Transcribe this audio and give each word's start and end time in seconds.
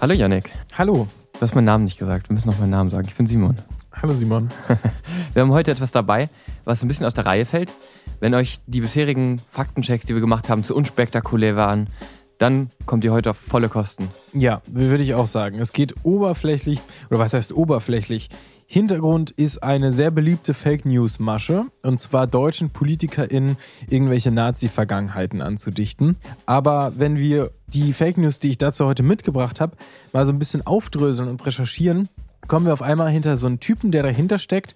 Hallo 0.00 0.14
Yannick. 0.14 0.52
Hallo. 0.78 1.08
Du 1.32 1.40
hast 1.40 1.56
meinen 1.56 1.64
Namen 1.64 1.82
nicht 1.82 1.98
gesagt. 1.98 2.28
Wir 2.28 2.34
müssen 2.34 2.46
noch 2.46 2.60
meinen 2.60 2.70
Namen 2.70 2.88
sagen. 2.88 3.08
Ich 3.08 3.16
bin 3.16 3.26
Simon. 3.26 3.56
Hallo 4.00 4.12
Simon. 4.14 4.48
Wir 5.32 5.42
haben 5.42 5.50
heute 5.50 5.72
etwas 5.72 5.90
dabei, 5.90 6.28
was 6.64 6.82
ein 6.82 6.88
bisschen 6.88 7.04
aus 7.04 7.14
der 7.14 7.26
Reihe 7.26 7.44
fällt. 7.44 7.72
Wenn 8.20 8.32
euch 8.32 8.60
die 8.68 8.80
bisherigen 8.80 9.40
Faktenchecks, 9.50 10.06
die 10.06 10.14
wir 10.14 10.20
gemacht 10.20 10.48
haben, 10.48 10.62
zu 10.62 10.76
unspektakulär 10.76 11.56
waren, 11.56 11.88
dann 12.38 12.70
kommt 12.86 13.04
ihr 13.04 13.12
heute 13.12 13.30
auf 13.30 13.36
volle 13.36 13.68
Kosten. 13.68 14.08
Ja, 14.32 14.62
würde 14.66 15.02
ich 15.02 15.14
auch 15.14 15.26
sagen. 15.26 15.58
Es 15.58 15.72
geht 15.72 15.94
oberflächlich, 16.04 16.80
oder 17.10 17.18
was 17.18 17.34
heißt 17.34 17.52
oberflächlich? 17.52 18.30
Hintergrund 18.70 19.30
ist 19.30 19.62
eine 19.62 19.92
sehr 19.92 20.10
beliebte 20.10 20.52
Fake 20.52 20.84
News 20.84 21.18
Masche, 21.18 21.64
und 21.82 22.00
zwar 22.00 22.26
deutschen 22.26 22.70
PolitikerInnen 22.70 23.56
irgendwelche 23.88 24.30
Nazi-Vergangenheiten 24.30 25.40
anzudichten. 25.40 26.16
Aber 26.44 26.92
wenn 26.96 27.16
wir 27.16 27.50
die 27.66 27.92
Fake 27.94 28.18
News, 28.18 28.40
die 28.40 28.50
ich 28.50 28.58
dazu 28.58 28.84
heute 28.84 29.02
mitgebracht 29.02 29.60
habe, 29.60 29.76
mal 30.12 30.26
so 30.26 30.32
ein 30.32 30.38
bisschen 30.38 30.66
aufdröseln 30.66 31.30
und 31.30 31.44
recherchieren, 31.46 32.08
kommen 32.46 32.66
wir 32.66 32.74
auf 32.74 32.82
einmal 32.82 33.10
hinter 33.10 33.38
so 33.38 33.46
einen 33.46 33.58
Typen, 33.58 33.90
der 33.90 34.02
dahinter 34.02 34.38
steckt, 34.38 34.74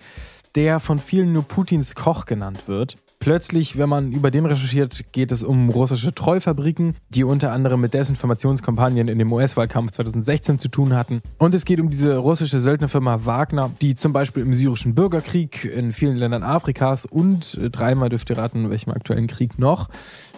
der 0.54 0.80
von 0.80 0.98
vielen 0.98 1.32
nur 1.32 1.42
Putins 1.42 1.94
Koch 1.94 2.24
genannt 2.24 2.68
wird. 2.68 2.96
Plötzlich, 3.22 3.78
wenn 3.78 3.88
man 3.88 4.10
über 4.10 4.32
den 4.32 4.46
recherchiert, 4.46 5.04
geht 5.12 5.30
es 5.30 5.44
um 5.44 5.68
russische 5.68 6.12
Treufabriken, 6.12 6.96
die 7.08 7.22
unter 7.22 7.52
anderem 7.52 7.80
mit 7.80 7.94
Desinformationskampagnen 7.94 9.06
in 9.06 9.16
dem 9.16 9.32
US-Wahlkampf 9.32 9.92
2016 9.92 10.58
zu 10.58 10.68
tun 10.68 10.96
hatten. 10.96 11.22
Und 11.38 11.54
es 11.54 11.64
geht 11.64 11.78
um 11.78 11.88
diese 11.88 12.16
russische 12.16 12.58
Söldnerfirma 12.58 13.24
Wagner, 13.24 13.70
die 13.80 13.94
zum 13.94 14.12
Beispiel 14.12 14.42
im 14.42 14.54
syrischen 14.54 14.96
Bürgerkrieg 14.96 15.64
in 15.64 15.92
vielen 15.92 16.16
Ländern 16.16 16.42
Afrikas 16.42 17.06
und 17.06 17.56
äh, 17.62 17.70
dreimal 17.70 18.08
dürft 18.08 18.28
ihr 18.28 18.38
raten, 18.38 18.70
welchem 18.70 18.90
aktuellen 18.90 19.28
Krieg 19.28 19.56
noch, 19.56 19.88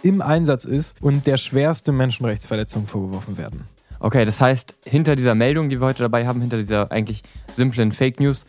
im 0.03 0.21
Einsatz 0.21 0.67
ist 0.67 1.01
und 1.01 1.27
der 1.27 1.39
schwerste 1.39 1.91
Menschenrechtsverletzungen 1.91 2.87
vorgeworfen 2.87 3.39
werden. 3.39 3.65
Okay, 3.99 4.27
das 4.27 4.43
heißt, 4.43 4.75
hinter 4.85 5.17
dieser 5.17 5.35
Meldung, 5.35 5.71
die 5.71 5.81
wir 5.81 5.87
heute 5.87 6.03
dabei 6.03 6.27
haben, 6.27 6.43
hinter 6.43 6.59
dieser 6.59 6.93
eigentlich 6.93 7.23
simplen 7.51 7.93
Fake 7.93 8.21
News, 8.21 8.45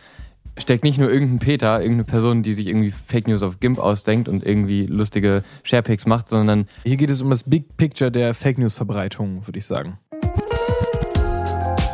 steckt 0.57 0.83
nicht 0.83 0.97
nur 0.97 1.11
irgendein 1.11 1.39
Peter, 1.39 1.81
irgendeine 1.81 2.05
Person, 2.05 2.43
die 2.43 2.53
sich 2.53 2.67
irgendwie 2.67 2.91
Fake 2.91 3.27
News 3.27 3.43
auf 3.43 3.59
GIMP 3.59 3.79
ausdenkt 3.79 4.29
und 4.29 4.45
irgendwie 4.45 4.85
lustige 4.85 5.43
Sharepics 5.63 6.05
macht, 6.05 6.29
sondern 6.29 6.67
Hier 6.83 6.97
geht 6.97 7.09
es 7.09 7.21
um 7.21 7.29
das 7.29 7.43
Big 7.43 7.77
Picture 7.77 8.11
der 8.11 8.33
Fake 8.33 8.57
News-Verbreitung, 8.57 9.45
würde 9.47 9.59
ich 9.59 9.65
sagen. 9.65 9.99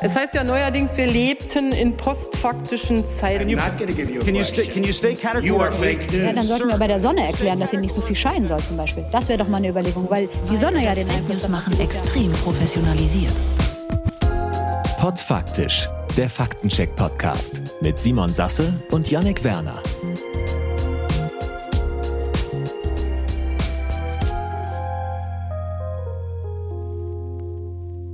Es 0.04 0.16
heißt 0.16 0.34
ja 0.34 0.44
neuerdings, 0.44 0.98
wir 0.98 1.06
lebten 1.06 1.72
in 1.74 1.96
postfaktischen 1.96 3.08
Zeiten. 3.08 3.48
can 3.48 4.34
you 4.36 4.44
stay, 4.44 4.66
can 4.66 4.84
you 4.84 4.94
stay 4.94 5.14
categorically? 5.14 6.00
Ja, 6.12 6.34
dann 6.34 6.44
sollten 6.44 6.70
wir 6.70 6.78
bei 6.78 6.88
der 6.88 7.00
Sonne 7.00 7.28
erklären, 7.28 7.60
dass 7.60 7.70
sie 7.70 7.78
nicht 7.78 7.94
so 7.94 8.02
viel 8.02 8.16
scheinen 8.16 8.48
soll 8.48 8.60
zum 8.62 8.78
Beispiel. 8.78 9.06
Das 9.12 9.30
wäre 9.30 9.38
doch 9.38 9.48
mal 9.48 9.58
eine 9.58 9.70
Überlegung, 9.70 10.10
weil 10.10 10.28
die 10.52 10.58
Sonne 10.58 10.84
ja 10.84 10.96
den 10.96 11.06
Fake 11.06 11.18
Einfluss 11.18 11.44
News 11.44 11.50
machen 11.50 11.80
extrem 11.80 12.32
professionalisiert. 12.32 13.34
Podfaktisch, 15.00 15.88
der 16.18 16.30
Faktencheck-Podcast 16.30 17.62
mit 17.82 17.98
Simon 17.98 18.30
Sasse 18.30 18.74
und 18.92 19.10
Yannick 19.10 19.44
Werner. 19.44 19.82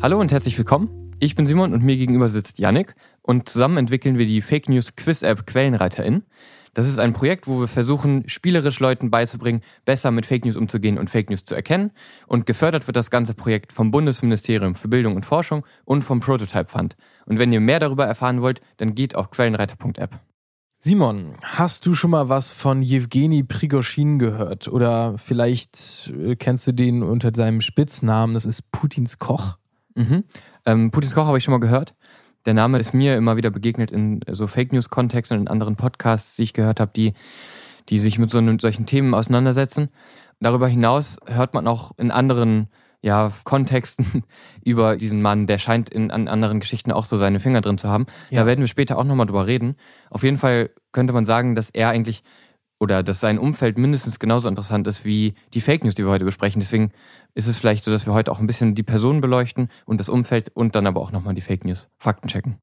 Hallo 0.01 0.19
und 0.19 0.31
herzlich 0.31 0.57
willkommen. 0.57 1.06
Ich 1.19 1.33
bin 1.33 1.47
Simon 1.47 1.73
und 1.73 1.83
mir 1.83 1.97
gegenüber 1.97 2.29
sitzt 2.29 2.59
Yannick 2.59 2.93
und 3.23 3.49
zusammen 3.49 3.77
entwickeln 3.77 4.19
wir 4.19 4.27
die 4.27 4.43
Fake 4.43 4.69
News 4.69 4.95
Quiz 4.95 5.23
App 5.23 5.47
Quellenreiterin. 5.47 6.21
Das 6.75 6.87
ist 6.87 6.99
ein 6.99 7.13
Projekt, 7.13 7.47
wo 7.47 7.59
wir 7.59 7.67
versuchen, 7.67 8.29
spielerisch 8.29 8.79
Leuten 8.79 9.09
beizubringen, 9.09 9.61
besser 9.83 10.11
mit 10.11 10.27
Fake 10.27 10.45
News 10.45 10.55
umzugehen 10.55 10.99
und 10.99 11.09
Fake 11.09 11.31
News 11.31 11.43
zu 11.43 11.55
erkennen. 11.55 11.89
Und 12.27 12.45
gefördert 12.45 12.85
wird 12.85 12.97
das 12.97 13.09
ganze 13.09 13.33
Projekt 13.33 13.73
vom 13.73 13.89
Bundesministerium 13.89 14.75
für 14.75 14.89
Bildung 14.89 15.15
und 15.15 15.25
Forschung 15.25 15.65
und 15.85 16.03
vom 16.03 16.19
Prototype 16.19 16.69
Fund. 16.69 16.95
Und 17.25 17.39
wenn 17.39 17.51
ihr 17.51 17.61
mehr 17.61 17.79
darüber 17.79 18.05
erfahren 18.05 18.43
wollt, 18.43 18.61
dann 18.77 18.93
geht 18.93 19.15
auf 19.15 19.31
quellenreiter.app. 19.31 20.19
Simon, 20.77 21.33
hast 21.41 21.87
du 21.87 21.95
schon 21.95 22.11
mal 22.11 22.29
was 22.29 22.51
von 22.51 22.83
Jewgeni 22.83 23.41
Prigoschin 23.41 24.19
gehört? 24.19 24.67
Oder 24.67 25.17
vielleicht 25.17 26.13
äh, 26.15 26.35
kennst 26.35 26.67
du 26.67 26.73
den 26.73 27.01
unter 27.01 27.31
seinem 27.35 27.61
Spitznamen, 27.61 28.35
das 28.35 28.45
ist 28.45 28.71
Putins 28.71 29.17
Koch. 29.17 29.57
Mhm. 29.97 30.23
Ähm, 30.65 30.91
Putins 30.91 31.15
Koch 31.15 31.25
habe 31.25 31.37
ich 31.37 31.43
schon 31.43 31.53
mal 31.53 31.59
gehört. 31.59 31.95
Der 32.45 32.53
Name 32.53 32.79
ist 32.79 32.93
mir 32.93 33.17
immer 33.17 33.35
wieder 33.35 33.49
begegnet 33.49 33.91
in 33.91 34.21
so 34.31 34.47
Fake 34.47 34.71
News-Kontexten 34.71 35.37
und 35.37 35.43
in 35.43 35.47
anderen 35.49 35.75
Podcasts, 35.75 36.37
die 36.37 36.43
ich 36.43 36.53
gehört 36.53 36.79
habe, 36.79 36.91
die, 36.95 37.13
die 37.89 37.99
sich 37.99 38.19
mit 38.19 38.29
so 38.29 38.41
mit 38.41 38.61
solchen 38.61 38.85
Themen 38.85 39.13
auseinandersetzen. 39.13 39.89
Darüber 40.39 40.67
hinaus 40.67 41.17
hört 41.25 41.53
man 41.53 41.67
auch 41.67 41.91
in 41.97 42.11
anderen 42.11 42.69
ja, 43.01 43.31
Kontexten 43.43 44.23
über 44.63 44.97
diesen 44.97 45.21
Mann, 45.21 45.47
der 45.47 45.57
scheint 45.57 45.89
in 45.89 46.11
an 46.11 46.27
anderen 46.27 46.59
Geschichten 46.59 46.91
auch 46.91 47.05
so 47.05 47.17
seine 47.17 47.39
Finger 47.39 47.61
drin 47.61 47.77
zu 47.77 47.89
haben. 47.89 48.05
Ja. 48.29 48.41
Da 48.41 48.45
werden 48.45 48.61
wir 48.61 48.67
später 48.67 48.97
auch 48.97 49.03
nochmal 49.03 49.25
drüber 49.25 49.47
reden. 49.47 49.75
Auf 50.09 50.23
jeden 50.23 50.37
Fall 50.37 50.69
könnte 50.91 51.13
man 51.13 51.25
sagen, 51.25 51.55
dass 51.55 51.69
er 51.69 51.89
eigentlich 51.89 52.23
oder 52.79 53.03
dass 53.03 53.19
sein 53.19 53.39
Umfeld 53.39 53.77
mindestens 53.77 54.19
genauso 54.19 54.47
interessant 54.49 54.87
ist 54.87 55.05
wie 55.05 55.33
die 55.53 55.61
Fake 55.61 55.83
News, 55.83 55.95
die 55.95 56.03
wir 56.03 56.11
heute 56.11 56.25
besprechen. 56.25 56.59
Deswegen 56.59 56.91
ist 57.33 57.47
es 57.47 57.57
vielleicht 57.57 57.83
so, 57.83 57.91
dass 57.91 58.05
wir 58.05 58.13
heute 58.13 58.31
auch 58.31 58.39
ein 58.39 58.47
bisschen 58.47 58.75
die 58.75 58.83
Person 58.83 59.21
beleuchten 59.21 59.69
und 59.85 59.99
das 59.99 60.09
Umfeld 60.09 60.51
und 60.53 60.75
dann 60.75 60.87
aber 60.87 61.01
auch 61.01 61.11
nochmal 61.11 61.33
die 61.33 61.41
Fake 61.41 61.65
News, 61.65 61.89
Fakten 61.97 62.27
checken. 62.27 62.57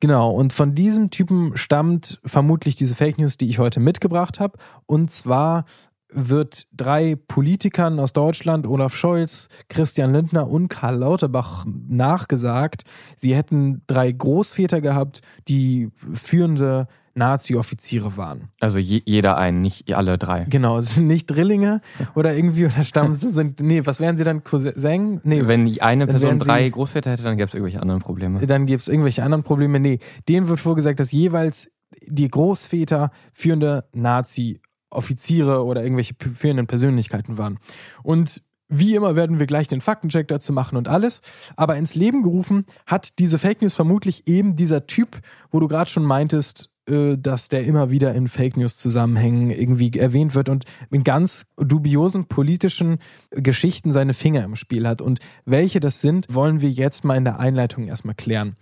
Genau, 0.00 0.30
und 0.30 0.52
von 0.52 0.74
diesem 0.74 1.10
Typen 1.10 1.56
stammt 1.56 2.20
vermutlich 2.24 2.74
diese 2.74 2.94
Fake 2.94 3.18
News, 3.18 3.36
die 3.36 3.48
ich 3.48 3.58
heute 3.58 3.80
mitgebracht 3.80 4.40
habe. 4.40 4.58
Und 4.86 5.10
zwar 5.10 5.64
wird 6.10 6.66
drei 6.72 7.16
Politikern 7.16 8.00
aus 8.00 8.12
Deutschland, 8.12 8.66
Olaf 8.66 8.96
Scholz, 8.96 9.48
Christian 9.68 10.12
Lindner 10.12 10.48
und 10.48 10.68
Karl 10.68 10.96
Lauterbach, 10.96 11.66
nachgesagt, 11.66 12.84
sie 13.16 13.36
hätten 13.36 13.82
drei 13.86 14.10
Großväter 14.10 14.80
gehabt, 14.80 15.20
die 15.48 15.90
führende 16.12 16.88
Nazi-Offiziere 17.18 18.16
waren. 18.16 18.48
Also 18.60 18.78
je, 18.78 19.02
jeder 19.04 19.36
einen, 19.36 19.60
nicht 19.60 19.92
alle 19.94 20.16
drei. 20.16 20.44
Genau, 20.48 20.78
es 20.78 20.94
sind 20.94 21.06
nicht 21.06 21.26
Drillinge 21.26 21.80
oder 22.14 22.34
irgendwie 22.34 22.64
oder 22.66 22.82
Stamm 22.82 23.12
sind, 23.14 23.60
nee, 23.60 23.84
was 23.84 24.00
wären 24.00 24.16
sie 24.16 24.24
dann? 24.24 24.44
Cousin? 24.44 25.20
Nee, 25.24 25.46
Wenn 25.46 25.78
eine 25.80 26.06
Person 26.06 26.28
wären 26.30 26.40
sie- 26.40 26.46
drei 26.46 26.68
Großväter 26.68 27.10
hätte, 27.10 27.22
dann 27.24 27.36
gäbe 27.36 27.48
es 27.48 27.54
irgendwelche 27.54 27.82
anderen 27.82 28.00
Probleme. 28.00 28.44
dann 28.46 28.66
gibt 28.66 28.80
es 28.80 28.88
irgendwelche 28.88 29.22
anderen 29.22 29.42
Probleme. 29.44 29.78
Nee, 29.80 29.98
denen 30.28 30.48
wird 30.48 30.60
vorgesagt, 30.60 31.00
dass 31.00 31.12
jeweils 31.12 31.70
die 32.06 32.28
Großväter 32.28 33.10
führende 33.34 33.84
Nazi-Offiziere 33.92 35.64
oder 35.64 35.82
irgendwelche 35.82 36.14
führenden 36.34 36.66
Persönlichkeiten 36.66 37.38
waren. 37.38 37.58
Und 38.02 38.42
wie 38.70 38.94
immer 38.94 39.16
werden 39.16 39.38
wir 39.38 39.46
gleich 39.46 39.66
den 39.68 39.80
Faktencheck 39.80 40.28
dazu 40.28 40.52
machen 40.52 40.76
und 40.76 40.88
alles. 40.88 41.22
Aber 41.56 41.76
ins 41.76 41.94
Leben 41.94 42.22
gerufen 42.22 42.66
hat 42.86 43.18
diese 43.18 43.38
Fake 43.38 43.62
News 43.62 43.72
vermutlich 43.74 44.28
eben 44.28 44.56
dieser 44.56 44.86
Typ, 44.86 45.20
wo 45.50 45.58
du 45.60 45.68
gerade 45.68 45.90
schon 45.90 46.04
meintest, 46.04 46.68
dass 46.88 47.48
der 47.48 47.64
immer 47.64 47.90
wieder 47.90 48.14
in 48.14 48.28
Fake 48.28 48.56
News 48.56 48.76
Zusammenhängen 48.76 49.50
irgendwie 49.50 49.98
erwähnt 49.98 50.34
wird 50.34 50.48
und 50.48 50.64
in 50.90 51.04
ganz 51.04 51.46
dubiosen 51.56 52.26
politischen 52.26 52.98
Geschichten 53.30 53.92
seine 53.92 54.14
Finger 54.14 54.44
im 54.44 54.56
Spiel 54.56 54.88
hat. 54.88 55.02
Und 55.02 55.20
welche 55.44 55.80
das 55.80 56.00
sind, 56.00 56.26
wollen 56.34 56.62
wir 56.62 56.70
jetzt 56.70 57.04
mal 57.04 57.16
in 57.16 57.24
der 57.24 57.38
Einleitung 57.38 57.86
erstmal 57.86 58.14
klären. 58.14 58.56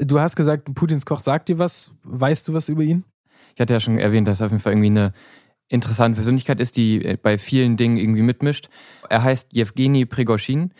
Du 0.00 0.20
hast 0.20 0.36
gesagt, 0.36 0.72
Putins 0.74 1.04
Koch 1.04 1.20
sagt 1.20 1.48
dir 1.48 1.58
was. 1.58 1.90
Weißt 2.04 2.48
du 2.48 2.54
was 2.54 2.68
über 2.68 2.82
ihn? 2.82 3.04
Ich 3.54 3.60
hatte 3.60 3.74
ja 3.74 3.80
schon 3.80 3.98
erwähnt, 3.98 4.28
dass 4.28 4.40
er 4.40 4.46
auf 4.46 4.52
jeden 4.52 4.62
Fall 4.62 4.72
irgendwie 4.72 4.86
eine 4.86 5.12
interessante 5.68 6.16
Persönlichkeit 6.16 6.60
ist, 6.60 6.76
die 6.76 7.04
äh, 7.04 7.16
bei 7.20 7.38
vielen 7.38 7.76
Dingen 7.76 7.96
irgendwie 7.96 8.22
mitmischt. 8.22 8.68
Er 9.08 9.22
heißt 9.24 9.52
Jewgeni 9.52 10.06
Prigoschin 10.06 10.72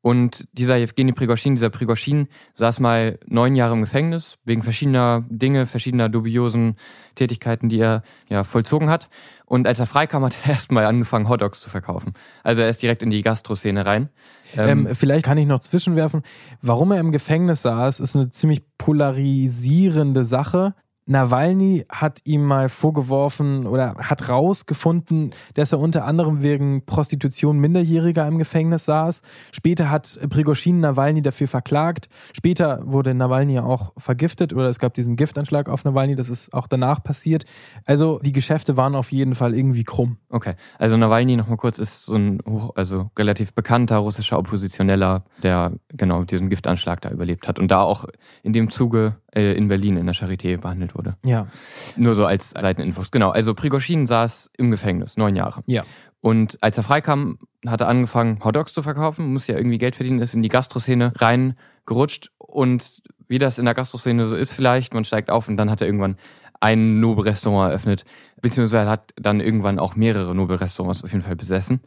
und 0.00 0.46
dieser 0.52 0.76
Jewgeni 0.76 1.12
Prigoschin, 1.12 1.56
dieser 1.56 1.70
Prigoschin 1.70 2.28
saß 2.54 2.78
mal 2.78 3.18
neun 3.26 3.56
Jahre 3.56 3.74
im 3.74 3.80
Gefängnis 3.80 4.38
wegen 4.44 4.62
verschiedener 4.62 5.24
Dinge, 5.28 5.66
verschiedener 5.66 6.08
dubiosen 6.08 6.76
Tätigkeiten, 7.16 7.68
die 7.68 7.80
er 7.80 8.02
ja 8.28 8.44
vollzogen 8.44 8.90
hat. 8.90 9.08
Und 9.44 9.66
als 9.66 9.80
er 9.80 9.86
freikam, 9.86 10.24
hat 10.24 10.36
er 10.44 10.50
erstmal 10.52 10.86
angefangen, 10.86 11.28
Hotdogs 11.28 11.60
zu 11.60 11.68
verkaufen. 11.68 12.14
Also 12.44 12.62
er 12.62 12.68
ist 12.68 12.80
direkt 12.80 13.02
in 13.02 13.10
die 13.10 13.22
Gastroszene 13.22 13.84
rein. 13.84 14.08
Ähm, 14.56 14.88
vielleicht 14.92 15.24
kann 15.24 15.36
ich 15.36 15.46
noch 15.46 15.60
zwischenwerfen. 15.60 16.22
Warum 16.62 16.92
er 16.92 17.00
im 17.00 17.10
Gefängnis 17.10 17.62
saß, 17.62 17.98
ist 17.98 18.14
eine 18.14 18.30
ziemlich 18.30 18.62
polarisierende 18.78 20.24
Sache. 20.24 20.74
Nawalny 21.08 21.86
hat 21.88 22.20
ihm 22.24 22.44
mal 22.44 22.68
vorgeworfen 22.68 23.66
oder 23.66 23.94
hat 23.96 24.28
rausgefunden, 24.28 25.30
dass 25.54 25.72
er 25.72 25.80
unter 25.80 26.04
anderem 26.04 26.42
wegen 26.42 26.84
Prostitution 26.84 27.58
Minderjähriger 27.58 28.26
im 28.28 28.36
Gefängnis 28.36 28.84
saß. 28.84 29.22
Später 29.50 29.88
hat 29.88 30.18
Prigozhin 30.28 30.80
Nawalny 30.80 31.22
dafür 31.22 31.48
verklagt. 31.48 32.10
Später 32.36 32.82
wurde 32.84 33.14
Nawalny 33.14 33.58
auch 33.58 33.94
vergiftet 33.96 34.52
oder 34.52 34.68
es 34.68 34.78
gab 34.78 34.92
diesen 34.92 35.16
Giftanschlag 35.16 35.70
auf 35.70 35.82
Nawalny. 35.84 36.14
Das 36.14 36.28
ist 36.28 36.52
auch 36.52 36.66
danach 36.66 37.02
passiert. 37.02 37.46
Also 37.86 38.18
die 38.18 38.32
Geschäfte 38.32 38.76
waren 38.76 38.94
auf 38.94 39.10
jeden 39.10 39.34
Fall 39.34 39.54
irgendwie 39.54 39.84
krumm. 39.84 40.18
Okay, 40.28 40.56
also 40.78 40.98
Nawalny 40.98 41.36
nochmal 41.36 41.56
kurz 41.56 41.78
ist 41.78 42.04
so 42.04 42.16
ein 42.16 42.40
hoch, 42.46 42.72
also 42.76 43.10
relativ 43.18 43.54
bekannter 43.54 43.96
russischer 43.96 44.38
Oppositioneller, 44.38 45.24
der 45.42 45.72
genau 45.88 46.24
diesen 46.24 46.50
Giftanschlag 46.50 47.00
da 47.00 47.10
überlebt 47.10 47.48
hat 47.48 47.58
und 47.58 47.70
da 47.70 47.80
auch 47.80 48.04
in 48.42 48.52
dem 48.52 48.68
Zuge 48.68 49.16
äh, 49.34 49.52
in 49.52 49.68
Berlin 49.68 49.96
in 49.96 50.06
der 50.06 50.14
Charité 50.14 50.56
behandelt 50.56 50.94
wurde. 50.94 51.16
Ja. 51.24 51.48
Nur 51.96 52.14
so 52.14 52.26
als 52.26 52.50
Seiteninfos. 52.50 53.10
Genau, 53.10 53.30
also 53.30 53.54
Prigozhin 53.54 54.06
saß 54.06 54.50
im 54.56 54.70
Gefängnis, 54.70 55.16
neun 55.16 55.36
Jahre. 55.36 55.62
Ja. 55.66 55.84
Und 56.20 56.58
als 56.62 56.76
er 56.76 56.82
freikam, 56.82 57.38
hat 57.66 57.80
er 57.80 57.88
angefangen, 57.88 58.42
Hotdogs 58.44 58.72
zu 58.72 58.82
verkaufen, 58.82 59.32
muss 59.32 59.46
ja 59.46 59.56
irgendwie 59.56 59.78
Geld 59.78 59.96
verdienen, 59.96 60.20
ist 60.20 60.34
in 60.34 60.42
die 60.42 60.48
Gastroszene 60.48 61.12
reingerutscht 61.16 62.30
und 62.38 63.02
wie 63.28 63.38
das 63.38 63.58
in 63.58 63.66
der 63.66 63.74
Gastroszene 63.74 64.28
so 64.28 64.36
ist 64.36 64.52
vielleicht, 64.52 64.94
man 64.94 65.04
steigt 65.04 65.30
auf 65.30 65.48
und 65.48 65.56
dann 65.56 65.70
hat 65.70 65.80
er 65.80 65.86
irgendwann 65.86 66.16
ein 66.60 66.98
Nobel-Restaurant 67.00 67.70
eröffnet, 67.70 68.04
beziehungsweise 68.40 68.90
hat 68.90 69.12
dann 69.16 69.40
irgendwann 69.40 69.78
auch 69.78 69.94
mehrere 69.94 70.34
Nobel-Restaurants 70.34 71.04
auf 71.04 71.12
jeden 71.12 71.24
Fall 71.24 71.36
besessen. 71.36 71.80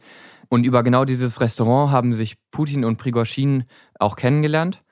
Und 0.48 0.64
über 0.64 0.82
genau 0.82 1.04
dieses 1.04 1.40
Restaurant 1.40 1.90
haben 1.90 2.14
sich 2.14 2.36
Putin 2.50 2.84
und 2.84 2.96
Prigozhin 2.96 3.64
auch 3.98 4.16
kennengelernt. 4.16 4.82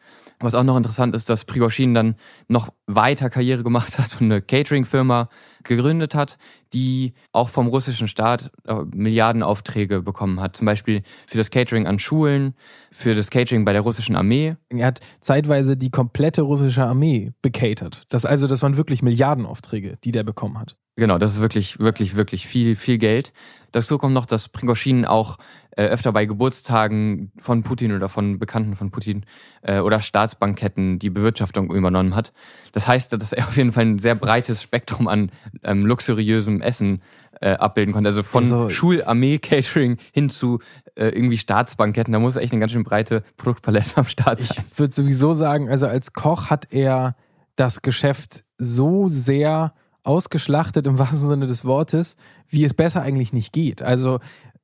Was 0.42 0.54
auch 0.54 0.64
noch 0.64 0.78
interessant 0.78 1.14
ist, 1.14 1.28
dass 1.28 1.44
Prigozhin 1.44 1.92
dann 1.92 2.14
noch 2.48 2.70
weiter 2.86 3.28
Karriere 3.28 3.62
gemacht 3.62 3.98
hat 3.98 4.20
und 4.20 4.32
eine 4.32 4.40
Catering-Firma 4.40 5.28
gegründet 5.64 6.14
hat, 6.14 6.38
die 6.72 7.12
auch 7.32 7.50
vom 7.50 7.66
russischen 7.66 8.08
Staat 8.08 8.50
äh, 8.66 8.74
Milliardenaufträge 8.94 10.00
bekommen 10.00 10.40
hat. 10.40 10.56
Zum 10.56 10.64
Beispiel 10.64 11.02
für 11.26 11.36
das 11.36 11.50
Catering 11.50 11.86
an 11.86 11.98
Schulen, 11.98 12.54
für 12.90 13.14
das 13.14 13.28
Catering 13.28 13.66
bei 13.66 13.74
der 13.74 13.82
russischen 13.82 14.16
Armee. 14.16 14.56
Er 14.70 14.86
hat 14.86 15.00
zeitweise 15.20 15.76
die 15.76 15.90
komplette 15.90 16.40
russische 16.40 16.86
Armee 16.86 17.32
becatert. 17.42 18.06
Das 18.08 18.24
also, 18.24 18.46
das 18.46 18.62
waren 18.62 18.78
wirklich 18.78 19.02
Milliardenaufträge, 19.02 19.98
die 20.04 20.12
der 20.12 20.24
bekommen 20.24 20.58
hat. 20.58 20.76
Genau, 21.00 21.16
das 21.16 21.32
ist 21.32 21.40
wirklich, 21.40 21.78
wirklich, 21.78 22.14
wirklich 22.14 22.46
viel, 22.46 22.76
viel 22.76 22.98
Geld. 22.98 23.32
Dazu 23.72 23.96
kommt 23.96 24.12
noch, 24.12 24.26
dass 24.26 24.48
Prigozhin 24.50 25.06
auch 25.06 25.38
äh, 25.76 25.84
öfter 25.86 26.12
bei 26.12 26.26
Geburtstagen 26.26 27.32
von 27.40 27.62
Putin 27.62 27.92
oder 27.92 28.10
von 28.10 28.38
Bekannten 28.38 28.76
von 28.76 28.90
Putin 28.90 29.24
äh, 29.62 29.78
oder 29.78 30.02
Staatsbanketten 30.02 30.98
die 30.98 31.08
Bewirtschaftung 31.08 31.72
übernommen 31.72 32.14
hat. 32.14 32.34
Das 32.72 32.86
heißt, 32.86 33.14
dass 33.14 33.32
er 33.32 33.48
auf 33.48 33.56
jeden 33.56 33.72
Fall 33.72 33.86
ein 33.86 33.98
sehr 33.98 34.14
breites 34.14 34.60
Spektrum 34.62 35.08
an 35.08 35.30
ähm, 35.62 35.86
luxuriösem 35.86 36.60
Essen 36.60 37.00
äh, 37.40 37.52
abbilden 37.52 37.94
konnte. 37.94 38.08
Also 38.08 38.22
von 38.22 38.42
Also- 38.42 38.68
Schularmee-Catering 38.68 39.96
hin 40.12 40.28
zu 40.28 40.58
äh, 40.96 41.06
irgendwie 41.08 41.38
Staatsbanketten. 41.38 42.12
Da 42.12 42.18
muss 42.18 42.36
echt 42.36 42.52
eine 42.52 42.60
ganz 42.60 42.72
schön 42.72 42.84
breite 42.84 43.22
Produktpalette 43.38 43.96
am 43.96 44.04
Start 44.06 44.40
sein. 44.40 44.64
Ich 44.70 44.78
würde 44.78 44.92
sowieso 44.92 45.32
sagen, 45.32 45.70
also 45.70 45.86
als 45.86 46.12
Koch 46.12 46.50
hat 46.50 46.66
er 46.70 47.16
das 47.56 47.80
Geschäft 47.82 48.44
so 48.58 49.08
sehr 49.08 49.72
ausgeschlachtet 50.04 50.86
im 50.86 50.98
wahrsten 50.98 51.28
Sinne 51.28 51.46
des 51.46 51.64
Wortes, 51.64 52.16
wie 52.48 52.64
es 52.64 52.74
besser 52.74 53.02
eigentlich 53.02 53.32
nicht 53.32 53.52
geht. 53.52 53.82
Also 53.82 54.18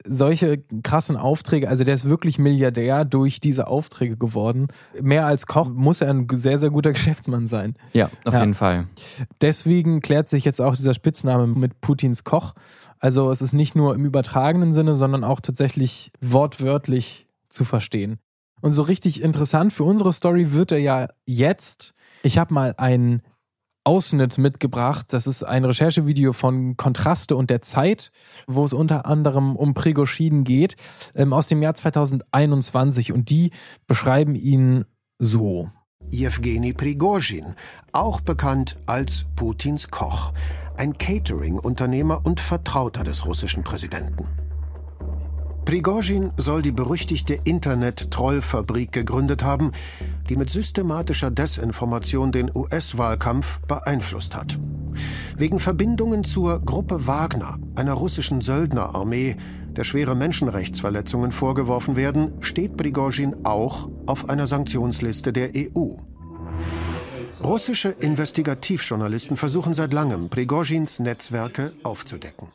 solche 0.08 0.62
krassen 0.84 1.16
Aufträge, 1.16 1.68
also 1.68 1.82
der 1.82 1.94
ist 1.94 2.08
wirklich 2.08 2.38
Milliardär 2.38 3.04
durch 3.04 3.40
diese 3.40 3.66
Aufträge 3.66 4.16
geworden. 4.16 4.68
Mehr 5.00 5.26
als 5.26 5.46
Koch 5.46 5.68
muss 5.70 6.00
er 6.00 6.10
ein 6.10 6.28
sehr, 6.32 6.58
sehr 6.58 6.70
guter 6.70 6.92
Geschäftsmann 6.94 7.46
sein. 7.46 7.74
Ja, 7.92 8.10
auf 8.24 8.34
Ja. 8.34 8.40
jeden 8.40 8.54
Fall. 8.54 8.86
Deswegen 9.40 10.00
klärt 10.00 10.28
sich 10.28 10.44
jetzt 10.44 10.60
auch 10.60 10.76
dieser 10.76 10.94
Spitzname 10.94 11.46
mit 11.46 11.80
Putins 11.80 12.24
Koch. 12.24 12.54
Also 12.98 13.30
es 13.30 13.42
ist 13.42 13.52
nicht 13.52 13.74
nur 13.74 13.94
im 13.94 14.04
übertragenen 14.04 14.72
Sinne, 14.72 14.94
sondern 14.96 15.24
auch 15.24 15.40
tatsächlich 15.40 16.12
wortwörtlich 16.20 17.26
zu 17.48 17.64
verstehen. 17.64 18.18
Und 18.60 18.72
so 18.72 18.82
richtig 18.82 19.22
interessant 19.22 19.72
für 19.72 19.84
unsere 19.84 20.12
Story 20.12 20.52
wird 20.52 20.72
er 20.72 20.78
ja 20.78 21.08
jetzt. 21.26 21.94
Ich 22.22 22.38
habe 22.38 22.54
mal 22.54 22.74
einen 22.78 23.22
Ausschnitt 23.86 24.36
mitgebracht. 24.36 25.06
Das 25.10 25.26
ist 25.26 25.44
ein 25.44 25.64
Recherchevideo 25.64 26.32
von 26.32 26.76
Kontraste 26.76 27.36
und 27.36 27.50
der 27.50 27.62
Zeit, 27.62 28.10
wo 28.46 28.64
es 28.64 28.72
unter 28.72 29.06
anderem 29.06 29.54
um 29.54 29.74
Prigozhin 29.74 30.44
geht, 30.44 30.76
ähm, 31.14 31.32
aus 31.32 31.46
dem 31.46 31.62
Jahr 31.62 31.74
2021. 31.74 33.12
Und 33.12 33.30
die 33.30 33.52
beschreiben 33.86 34.34
ihn 34.34 34.84
so. 35.18 35.70
Jewgeni 36.10 36.72
Prigozhin, 36.72 37.54
auch 37.92 38.20
bekannt 38.20 38.76
als 38.86 39.26
Putins 39.34 39.90
Koch, 39.90 40.32
ein 40.76 40.98
Catering-Unternehmer 40.98 42.20
und 42.24 42.40
Vertrauter 42.40 43.02
des 43.02 43.24
russischen 43.26 43.64
Präsidenten. 43.64 44.45
Prigozhin 45.66 46.30
soll 46.36 46.62
die 46.62 46.70
berüchtigte 46.70 47.40
Internet-Trollfabrik 47.42 48.92
gegründet 48.92 49.42
haben, 49.42 49.72
die 50.28 50.36
mit 50.36 50.48
systematischer 50.48 51.32
Desinformation 51.32 52.30
den 52.30 52.52
US-Wahlkampf 52.54 53.58
beeinflusst 53.62 54.36
hat. 54.36 54.60
Wegen 55.36 55.58
Verbindungen 55.58 56.22
zur 56.22 56.60
Gruppe 56.60 57.08
Wagner, 57.08 57.58
einer 57.74 57.94
russischen 57.94 58.42
Söldnerarmee, 58.42 59.36
der 59.70 59.82
schwere 59.82 60.14
Menschenrechtsverletzungen 60.14 61.32
vorgeworfen 61.32 61.96
werden, 61.96 62.34
steht 62.42 62.76
Prigozhin 62.76 63.44
auch 63.44 63.88
auf 64.06 64.30
einer 64.30 64.46
Sanktionsliste 64.46 65.32
der 65.32 65.50
EU. 65.56 65.96
Russische 67.42 67.88
Investigativjournalisten 67.88 69.36
versuchen 69.36 69.74
seit 69.74 69.92
langem, 69.92 70.28
Prigozhins 70.28 71.00
Netzwerke 71.00 71.72
aufzudecken. 71.82 72.52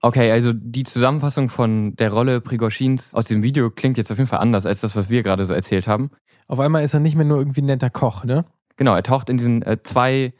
Okay, 0.00 0.30
also 0.30 0.52
die 0.52 0.84
Zusammenfassung 0.84 1.48
von 1.48 1.96
der 1.96 2.12
Rolle 2.12 2.40
Prigozhins 2.40 3.14
aus 3.14 3.26
dem 3.26 3.42
Video 3.42 3.70
klingt 3.70 3.98
jetzt 3.98 4.12
auf 4.12 4.18
jeden 4.18 4.28
Fall 4.28 4.40
anders 4.40 4.64
als 4.64 4.80
das, 4.80 4.94
was 4.94 5.10
wir 5.10 5.22
gerade 5.22 5.44
so 5.44 5.54
erzählt 5.54 5.88
haben. 5.88 6.10
Auf 6.46 6.60
einmal 6.60 6.84
ist 6.84 6.94
er 6.94 7.00
nicht 7.00 7.16
mehr 7.16 7.24
nur 7.24 7.38
irgendwie 7.38 7.62
ein 7.62 7.66
netter 7.66 7.90
Koch, 7.90 8.24
ne? 8.24 8.44
Genau, 8.76 8.94
er 8.94 9.02
taucht 9.02 9.28
in 9.28 9.38
diesen 9.38 9.62
äh, 9.62 9.82
zwei 9.82 10.32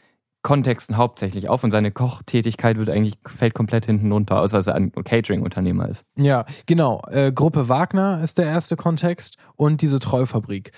Kontexten 0.43 0.96
hauptsächlich 0.96 1.49
auf 1.49 1.64
und 1.64 1.72
seine 1.72 1.90
Kochtätigkeit 1.90 2.78
wird 2.78 2.88
eigentlich 2.88 3.14
fällt 3.26 3.55
komplett 3.55 3.87
hinten 3.87 4.12
runter, 4.12 4.40
außer 4.40 4.56
dass 4.56 4.69
er 4.69 4.76
ein 4.76 4.93
Catering-Unternehmer 4.93 5.88
ist. 5.88 6.06
Ja, 6.16 6.46
genau. 6.66 7.02
Äh, 7.10 7.32
Gruppe 7.32 7.69
Wagner 7.69 8.22
ist 8.22 8.38
der 8.38 8.46
erste 8.46 8.76
Kontext 8.76 9.37
und 9.56 9.82
diese 9.82 9.99
Trollfabrik. 9.99 10.70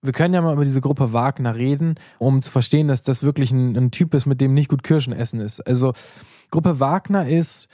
Wir 0.00 0.12
können 0.12 0.34
ja 0.34 0.40
mal 0.40 0.54
über 0.54 0.64
diese 0.64 0.80
Gruppe 0.80 1.12
Wagner 1.12 1.54
reden, 1.54 1.94
um 2.18 2.40
zu 2.40 2.50
verstehen, 2.50 2.88
dass 2.88 3.02
das 3.02 3.22
wirklich 3.22 3.52
ein, 3.52 3.76
ein 3.76 3.90
Typ 3.90 4.14
ist, 4.14 4.26
mit 4.26 4.40
dem 4.40 4.54
nicht 4.54 4.68
gut 4.68 4.82
Kirschen 4.82 5.12
essen 5.12 5.40
ist. 5.40 5.60
Also 5.60 5.92
Gruppe 6.50 6.80
Wagner 6.80 7.28
ist 7.28 7.68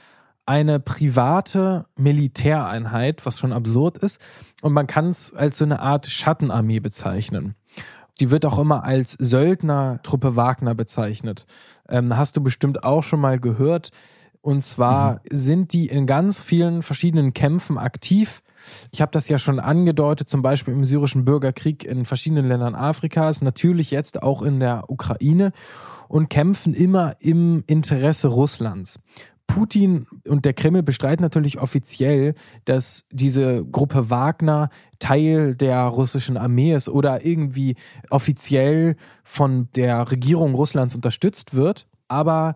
eine 0.48 0.80
private 0.80 1.84
Militäreinheit, 1.96 3.26
was 3.26 3.38
schon 3.38 3.52
absurd 3.52 3.98
ist. 3.98 4.18
Und 4.62 4.72
man 4.72 4.86
kann 4.86 5.10
es 5.10 5.34
als 5.34 5.58
so 5.58 5.66
eine 5.66 5.80
Art 5.80 6.06
Schattenarmee 6.06 6.80
bezeichnen. 6.80 7.54
Die 8.18 8.30
wird 8.30 8.46
auch 8.46 8.58
immer 8.58 8.82
als 8.82 9.12
Söldnertruppe 9.12 10.36
Wagner 10.36 10.74
bezeichnet. 10.74 11.44
Ähm, 11.88 12.16
hast 12.16 12.36
du 12.36 12.42
bestimmt 12.42 12.82
auch 12.82 13.02
schon 13.02 13.20
mal 13.20 13.38
gehört. 13.38 13.90
Und 14.40 14.64
zwar 14.64 15.20
sind 15.30 15.74
die 15.74 15.86
in 15.86 16.06
ganz 16.06 16.40
vielen 16.40 16.82
verschiedenen 16.82 17.34
Kämpfen 17.34 17.76
aktiv. 17.76 18.40
Ich 18.90 19.02
habe 19.02 19.12
das 19.12 19.28
ja 19.28 19.38
schon 19.38 19.60
angedeutet, 19.60 20.30
zum 20.30 20.40
Beispiel 20.40 20.72
im 20.72 20.86
syrischen 20.86 21.26
Bürgerkrieg 21.26 21.84
in 21.84 22.06
verschiedenen 22.06 22.48
Ländern 22.48 22.74
Afrikas, 22.74 23.42
natürlich 23.42 23.90
jetzt 23.90 24.22
auch 24.22 24.40
in 24.40 24.60
der 24.60 24.88
Ukraine 24.88 25.52
und 26.08 26.30
kämpfen 26.30 26.72
immer 26.72 27.16
im 27.20 27.62
Interesse 27.66 28.28
Russlands. 28.28 28.98
Putin 29.48 30.06
und 30.28 30.44
der 30.44 30.52
Kreml 30.52 30.84
bestreiten 30.84 31.22
natürlich 31.22 31.58
offiziell, 31.58 32.34
dass 32.64 33.06
diese 33.10 33.64
Gruppe 33.64 34.10
Wagner 34.10 34.70
Teil 35.00 35.56
der 35.56 35.80
russischen 35.80 36.36
Armee 36.36 36.74
ist 36.74 36.88
oder 36.88 37.24
irgendwie 37.24 37.74
offiziell 38.10 38.94
von 39.24 39.68
der 39.74 40.10
Regierung 40.12 40.54
Russlands 40.54 40.94
unterstützt 40.94 41.54
wird. 41.54 41.88
Aber 42.06 42.54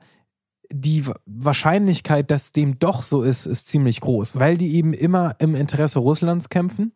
die 0.71 1.07
Wa- 1.07 1.17
Wahrscheinlichkeit, 1.27 2.31
dass 2.31 2.53
dem 2.53 2.79
doch 2.79 3.03
so 3.03 3.23
ist, 3.23 3.47
ist 3.47 3.69
ziemlich 3.69 4.01
groß, 4.01 4.37
weil 4.39 4.57
die 4.57 4.77
eben 4.77 4.93
immer 4.93 5.35
im 5.39 5.55
Interesse 5.55 5.99
Russlands 5.99 6.51
kämpfen 6.51 6.93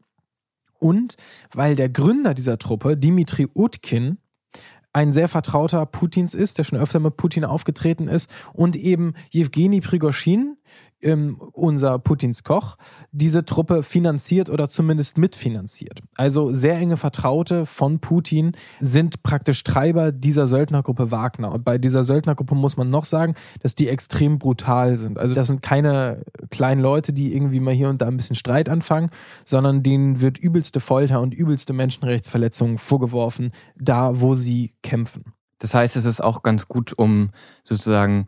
und 0.78 1.16
weil 1.52 1.74
der 1.74 1.88
Gründer 1.88 2.34
dieser 2.34 2.58
Truppe, 2.58 2.96
Dimitri 2.96 3.48
Utkin, 3.54 4.18
ein 4.96 5.12
sehr 5.12 5.28
vertrauter 5.28 5.84
Putins 5.84 6.32
ist, 6.32 6.56
der 6.56 6.64
schon 6.64 6.78
öfter 6.78 7.00
mit 7.00 7.18
Putin 7.18 7.44
aufgetreten 7.44 8.08
ist 8.08 8.30
und 8.54 8.76
eben 8.76 9.12
Jewgeni 9.30 9.82
Prigozhin, 9.82 10.56
ähm, 11.02 11.40
unser 11.52 11.98
Putins 11.98 12.42
Koch, 12.42 12.76
diese 13.12 13.44
Truppe 13.44 13.82
finanziert 13.82 14.50
oder 14.50 14.68
zumindest 14.68 15.18
mitfinanziert. 15.18 16.00
Also 16.16 16.52
sehr 16.52 16.76
enge 16.76 16.96
Vertraute 16.96 17.66
von 17.66 18.00
Putin 18.00 18.52
sind 18.80 19.22
praktisch 19.22 19.62
Treiber 19.62 20.12
dieser 20.12 20.46
Söldnergruppe 20.46 21.10
Wagner. 21.10 21.52
Und 21.52 21.64
bei 21.64 21.78
dieser 21.78 22.04
Söldnergruppe 22.04 22.54
muss 22.54 22.76
man 22.76 22.90
noch 22.90 23.04
sagen, 23.04 23.34
dass 23.62 23.74
die 23.74 23.88
extrem 23.88 24.38
brutal 24.38 24.96
sind. 24.96 25.18
Also 25.18 25.34
das 25.34 25.46
sind 25.46 25.62
keine 25.62 26.24
kleinen 26.50 26.80
Leute, 26.80 27.12
die 27.12 27.34
irgendwie 27.34 27.60
mal 27.60 27.74
hier 27.74 27.88
und 27.88 28.02
da 28.02 28.06
ein 28.06 28.16
bisschen 28.16 28.36
Streit 28.36 28.68
anfangen, 28.68 29.10
sondern 29.44 29.82
denen 29.82 30.20
wird 30.20 30.38
übelste 30.38 30.80
Folter 30.80 31.20
und 31.20 31.34
übelste 31.34 31.72
Menschenrechtsverletzungen 31.72 32.78
vorgeworfen, 32.78 33.52
da 33.78 34.20
wo 34.20 34.34
sie 34.34 34.74
kämpfen. 34.82 35.34
Das 35.58 35.74
heißt, 35.74 35.96
es 35.96 36.04
ist 36.04 36.22
auch 36.22 36.42
ganz 36.42 36.68
gut, 36.68 36.92
um 36.96 37.30
sozusagen 37.64 38.26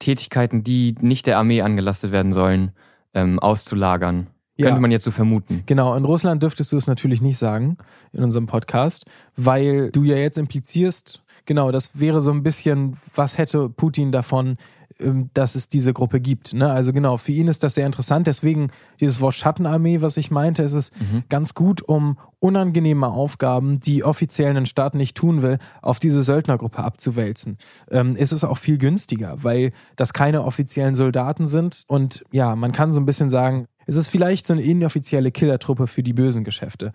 Tätigkeiten, 0.00 0.64
die 0.64 0.96
nicht 1.00 1.26
der 1.26 1.38
Armee 1.38 1.62
angelastet 1.62 2.10
werden 2.10 2.32
sollen, 2.32 2.72
ähm, 3.14 3.38
auszulagern. 3.38 4.26
Ja. 4.56 4.66
Könnte 4.66 4.80
man 4.82 4.90
jetzt 4.90 5.04
so 5.04 5.10
vermuten. 5.10 5.62
Genau, 5.66 5.94
in 5.94 6.04
Russland 6.04 6.42
dürftest 6.42 6.72
du 6.72 6.76
es 6.76 6.86
natürlich 6.86 7.22
nicht 7.22 7.38
sagen 7.38 7.78
in 8.12 8.22
unserem 8.22 8.46
Podcast, 8.46 9.06
weil 9.36 9.90
du 9.90 10.02
ja 10.04 10.16
jetzt 10.16 10.36
implizierst, 10.36 11.22
genau, 11.46 11.70
das 11.70 11.98
wäre 11.98 12.20
so 12.20 12.30
ein 12.30 12.42
bisschen, 12.42 12.96
was 13.14 13.38
hätte 13.38 13.70
Putin 13.70 14.12
davon, 14.12 14.56
ähm, 14.98 15.30
dass 15.32 15.54
es 15.54 15.70
diese 15.70 15.94
Gruppe 15.94 16.20
gibt. 16.20 16.52
Ne? 16.52 16.70
Also 16.70 16.92
genau, 16.92 17.16
für 17.16 17.32
ihn 17.32 17.48
ist 17.48 17.62
das 17.64 17.74
sehr 17.74 17.86
interessant. 17.86 18.26
Deswegen 18.26 18.68
dieses 19.00 19.22
Wort 19.22 19.34
Schattenarmee, 19.34 20.02
was 20.02 20.18
ich 20.18 20.30
meinte, 20.30 20.62
ist 20.62 20.74
es 20.74 20.90
Mhm. 21.00 21.24
ganz 21.30 21.54
gut, 21.54 21.80
um 21.80 22.18
unangenehme 22.40 23.06
Aufgaben, 23.06 23.80
die 23.80 24.02
offiziell 24.02 24.56
ein 24.56 24.66
Staat 24.66 24.94
nicht 24.94 25.16
tun 25.16 25.42
will, 25.42 25.58
auf 25.82 26.00
diese 26.00 26.22
Söldnergruppe 26.22 26.78
abzuwälzen. 26.78 27.58
Ähm, 27.90 28.16
ist 28.16 28.32
es 28.32 28.44
auch 28.44 28.58
viel 28.58 28.78
günstiger, 28.78 29.36
weil 29.42 29.72
das 29.96 30.12
keine 30.12 30.44
offiziellen 30.44 30.94
Soldaten 30.94 31.46
sind. 31.46 31.84
Und 31.86 32.24
ja, 32.32 32.56
man 32.56 32.72
kann 32.72 32.92
so 32.92 33.00
ein 33.00 33.06
bisschen 33.06 33.30
sagen, 33.30 33.66
es 33.86 33.96
ist 33.96 34.08
vielleicht 34.08 34.46
so 34.46 34.52
eine 34.52 34.62
inoffizielle 34.62 35.32
Killertruppe 35.32 35.86
für 35.86 36.02
die 36.02 36.12
bösen 36.12 36.44
Geschäfte. 36.44 36.92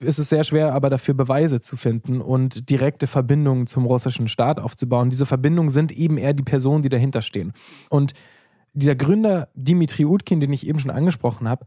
Es 0.00 0.18
ist 0.18 0.30
sehr 0.30 0.42
schwer, 0.42 0.74
aber 0.74 0.88
dafür 0.88 1.14
Beweise 1.14 1.60
zu 1.60 1.76
finden 1.76 2.20
und 2.20 2.70
direkte 2.70 3.06
Verbindungen 3.06 3.66
zum 3.66 3.84
russischen 3.84 4.26
Staat 4.26 4.58
aufzubauen. 4.58 5.10
Diese 5.10 5.26
Verbindungen 5.26 5.70
sind 5.70 5.92
eben 5.92 6.18
eher 6.18 6.32
die 6.32 6.42
Personen, 6.42 6.82
die 6.82 6.88
dahinter 6.88 7.22
stehen. 7.22 7.52
Und 7.90 8.14
dieser 8.72 8.94
Gründer 8.94 9.48
Dimitri 9.54 10.04
Utkin, 10.04 10.40
den 10.40 10.52
ich 10.52 10.66
eben 10.66 10.78
schon 10.78 10.90
angesprochen 10.90 11.48
habe, 11.48 11.66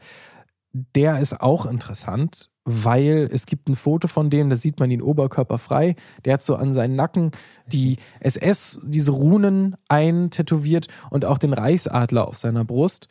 der 0.73 1.19
ist 1.19 1.39
auch 1.39 1.65
interessant, 1.65 2.49
weil 2.65 3.29
es 3.31 3.45
gibt 3.45 3.67
ein 3.67 3.75
Foto 3.75 4.07
von 4.07 4.29
dem, 4.29 4.49
da 4.49 4.55
sieht 4.55 4.79
man 4.79 4.89
ihn 4.89 5.01
oberkörperfrei. 5.01 5.95
Der 6.25 6.33
hat 6.33 6.43
so 6.43 6.55
an 6.55 6.73
seinen 6.73 6.95
Nacken 6.95 7.31
die 7.67 7.97
SS, 8.19 8.79
diese 8.83 9.11
Runen 9.11 9.75
eintätowiert 9.89 10.87
und 11.09 11.25
auch 11.25 11.37
den 11.37 11.53
Reichsadler 11.53 12.27
auf 12.27 12.37
seiner 12.37 12.63
Brust. 12.65 13.07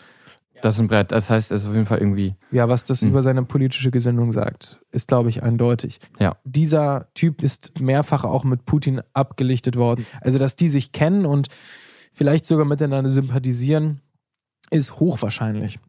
Das 0.62 0.76
ist 0.76 0.80
ein 0.80 0.86
Brett. 0.86 1.10
Das 1.10 1.28
heißt, 1.28 1.50
es 1.50 1.62
ist 1.62 1.68
auf 1.68 1.74
jeden 1.74 1.86
Fall 1.86 1.98
irgendwie. 1.98 2.36
Ja, 2.52 2.68
was 2.68 2.84
das 2.84 3.02
Hm. 3.02 3.10
über 3.10 3.22
seine 3.22 3.42
politische 3.42 3.90
Gesinnung 3.90 4.30
sagt, 4.32 4.78
ist, 4.92 5.08
glaube 5.08 5.28
ich, 5.28 5.42
eindeutig. 5.42 5.98
Ja. 6.20 6.36
Dieser 6.44 7.08
Typ 7.14 7.42
ist 7.42 7.80
mehrfach 7.80 8.24
auch 8.24 8.44
mit 8.44 8.64
Putin 8.64 9.02
abgelichtet 9.12 9.76
worden. 9.76 10.06
Also, 10.20 10.38
dass 10.38 10.54
die 10.54 10.68
sich 10.68 10.92
kennen 10.92 11.26
und 11.26 11.48
vielleicht 12.12 12.46
sogar 12.46 12.64
miteinander 12.64 13.10
sympathisieren, 13.10 14.00
ist 14.70 15.00
hochwahrscheinlich. 15.00 15.80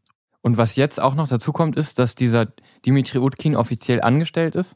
Und 0.43 0.57
was 0.57 0.75
jetzt 0.75 1.01
auch 1.01 1.15
noch 1.15 1.29
dazu 1.29 1.53
kommt, 1.53 1.77
ist, 1.77 1.97
dass 1.97 2.15
dieser 2.15 2.47
Dimitri 2.85 3.17
Utkin 3.17 3.55
offiziell 3.55 4.01
angestellt 4.01 4.55
ist 4.55 4.75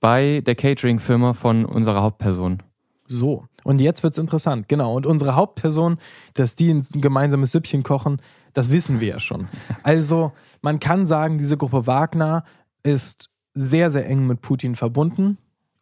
bei 0.00 0.42
der 0.44 0.56
Catering-Firma 0.56 1.32
von 1.32 1.64
unserer 1.64 2.02
Hauptperson. 2.02 2.62
So. 3.06 3.46
Und 3.64 3.80
jetzt 3.80 4.02
wird's 4.02 4.18
interessant. 4.18 4.68
Genau. 4.68 4.94
Und 4.94 5.06
unsere 5.06 5.36
Hauptperson, 5.36 5.98
dass 6.34 6.56
die 6.56 6.70
ein 6.70 6.82
gemeinsames 7.00 7.52
Süppchen 7.52 7.82
kochen, 7.82 8.20
das 8.52 8.70
wissen 8.70 9.00
wir 9.00 9.08
ja 9.08 9.20
schon. 9.20 9.48
Also, 9.82 10.32
man 10.60 10.80
kann 10.80 11.06
sagen, 11.06 11.38
diese 11.38 11.56
Gruppe 11.56 11.86
Wagner 11.86 12.44
ist 12.82 13.30
sehr, 13.54 13.90
sehr 13.90 14.06
eng 14.06 14.26
mit 14.26 14.40
Putin 14.40 14.74
verbunden 14.74 15.38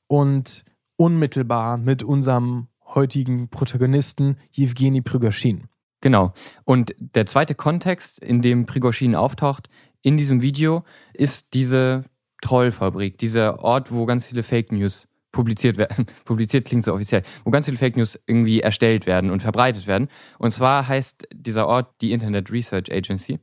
und 0.06 0.64
unmittelbar 0.96 1.78
mit 1.78 2.02
unserem 2.02 2.68
heutigen 2.84 3.48
Protagonisten 3.48 4.36
Jewgeni 4.50 5.02
Prigozhin. 5.02 5.64
Genau. 6.00 6.32
Und 6.64 6.94
der 6.98 7.26
zweite 7.26 7.54
Kontext, 7.54 8.20
in 8.20 8.42
dem 8.42 8.66
Prigozhin 8.66 9.14
auftaucht, 9.14 9.68
in 10.02 10.16
diesem 10.16 10.40
Video, 10.40 10.84
ist 11.14 11.54
diese 11.54 12.04
Trollfabrik, 12.42 13.18
dieser 13.18 13.60
Ort, 13.60 13.90
wo 13.90 14.06
ganz 14.06 14.26
viele 14.26 14.42
Fake 14.42 14.72
News 14.72 15.08
publiziert 15.32 15.76
werden. 15.76 16.06
publiziert 16.24 16.66
klingt 16.66 16.84
so 16.84 16.94
offiziell, 16.94 17.22
wo 17.44 17.50
ganz 17.50 17.66
viele 17.66 17.78
Fake 17.78 17.96
News 17.96 18.18
irgendwie 18.26 18.60
erstellt 18.60 19.06
werden 19.06 19.30
und 19.30 19.42
verbreitet 19.42 19.86
werden. 19.86 20.08
Und 20.38 20.50
zwar 20.50 20.88
heißt 20.88 21.28
dieser 21.32 21.66
Ort 21.66 22.00
die 22.00 22.12
Internet 22.12 22.50
Research 22.50 22.92
Agency. 22.92 23.38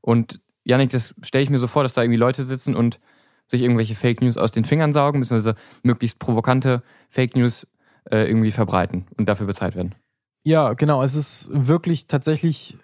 Und 0.00 0.40
Janik, 0.64 0.90
das 0.90 1.14
stelle 1.22 1.44
ich 1.44 1.50
mir 1.50 1.58
so 1.58 1.68
vor, 1.68 1.82
dass 1.82 1.94
da 1.94 2.02
irgendwie 2.02 2.18
Leute 2.18 2.44
sitzen 2.44 2.74
und 2.74 3.00
sich 3.48 3.62
irgendwelche 3.62 3.94
Fake 3.94 4.20
News 4.20 4.36
aus 4.36 4.52
den 4.52 4.64
Fingern 4.64 4.92
saugen, 4.92 5.20
beziehungsweise 5.20 5.56
möglichst 5.82 6.18
provokante 6.18 6.82
Fake 7.10 7.36
News 7.36 7.66
äh, 8.10 8.28
irgendwie 8.28 8.52
verbreiten 8.52 9.06
und 9.16 9.28
dafür 9.28 9.46
bezahlt 9.46 9.74
werden. 9.74 9.94
Ja, 10.44 10.72
genau. 10.74 11.02
Es 11.02 11.14
ist 11.14 11.50
wirklich 11.52 12.06
tatsächlich 12.06 12.78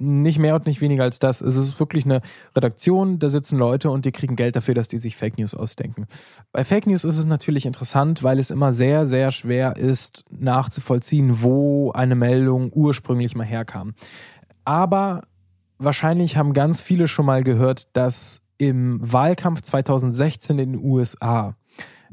nicht 0.00 0.38
mehr 0.38 0.54
und 0.54 0.66
nicht 0.66 0.80
weniger 0.80 1.02
als 1.02 1.18
das. 1.18 1.40
Es 1.40 1.56
ist 1.56 1.80
wirklich 1.80 2.04
eine 2.04 2.20
Redaktion, 2.54 3.18
da 3.18 3.28
sitzen 3.28 3.58
Leute 3.58 3.90
und 3.90 4.04
die 4.04 4.12
kriegen 4.12 4.36
Geld 4.36 4.54
dafür, 4.54 4.74
dass 4.74 4.86
die 4.86 4.98
sich 4.98 5.16
Fake 5.16 5.38
News 5.38 5.54
ausdenken. 5.54 6.06
Bei 6.52 6.64
Fake 6.64 6.86
News 6.86 7.04
ist 7.04 7.18
es 7.18 7.24
natürlich 7.24 7.66
interessant, 7.66 8.22
weil 8.22 8.38
es 8.38 8.50
immer 8.50 8.72
sehr, 8.72 9.06
sehr 9.06 9.32
schwer 9.32 9.76
ist, 9.76 10.24
nachzuvollziehen, 10.30 11.42
wo 11.42 11.90
eine 11.92 12.14
Meldung 12.14 12.70
ursprünglich 12.72 13.34
mal 13.34 13.44
herkam. 13.44 13.94
Aber 14.64 15.24
wahrscheinlich 15.78 16.36
haben 16.36 16.52
ganz 16.52 16.80
viele 16.80 17.08
schon 17.08 17.26
mal 17.26 17.42
gehört, 17.42 17.88
dass 17.96 18.42
im 18.56 19.00
Wahlkampf 19.00 19.62
2016 19.62 20.58
in 20.58 20.72
den 20.74 20.84
USA 20.84 21.56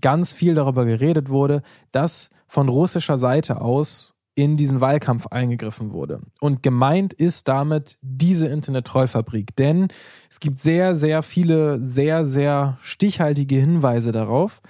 ganz 0.02 0.34
viel 0.34 0.56
darüber 0.56 0.86
geredet 0.86 1.30
wurde, 1.30 1.62
dass 1.92 2.32
von 2.48 2.70
russischer 2.70 3.18
Seite 3.18 3.62
aus 3.62 4.15
in 4.36 4.58
diesen 4.58 4.82
Wahlkampf 4.82 5.28
eingegriffen 5.28 5.94
wurde. 5.94 6.22
Und 6.42 6.62
gemeint 6.62 7.14
ist 7.14 7.48
damit 7.48 7.98
diese 8.02 8.48
Internet-Trollfabrik. 8.48 9.56
Denn 9.56 9.88
es 10.30 10.42
gibt 10.42 10.58
sehr, 10.58 10.94
sehr 10.94 11.24
viele, 11.24 11.84
sehr, 11.84 12.26
sehr 12.26 12.78
stichhaltige 12.82 13.56
Hinweise 13.56 14.12
darauf, 14.12 14.62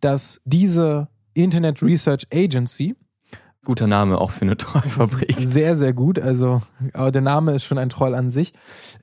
dass 0.00 0.40
diese 0.44 1.08
Internet 1.32 1.82
Research 1.82 2.26
Agency, 2.32 2.94
Guter 3.64 3.86
Name 3.86 4.20
auch 4.20 4.30
für 4.30 4.42
eine 4.42 4.58
Trollfabrik. 4.58 5.36
sehr, 5.40 5.74
sehr 5.74 5.94
gut. 5.94 6.18
Also 6.18 6.60
aber 6.92 7.10
der 7.10 7.22
Name 7.22 7.52
ist 7.52 7.64
schon 7.64 7.78
ein 7.78 7.88
Troll 7.88 8.14
an 8.14 8.30
sich, 8.30 8.52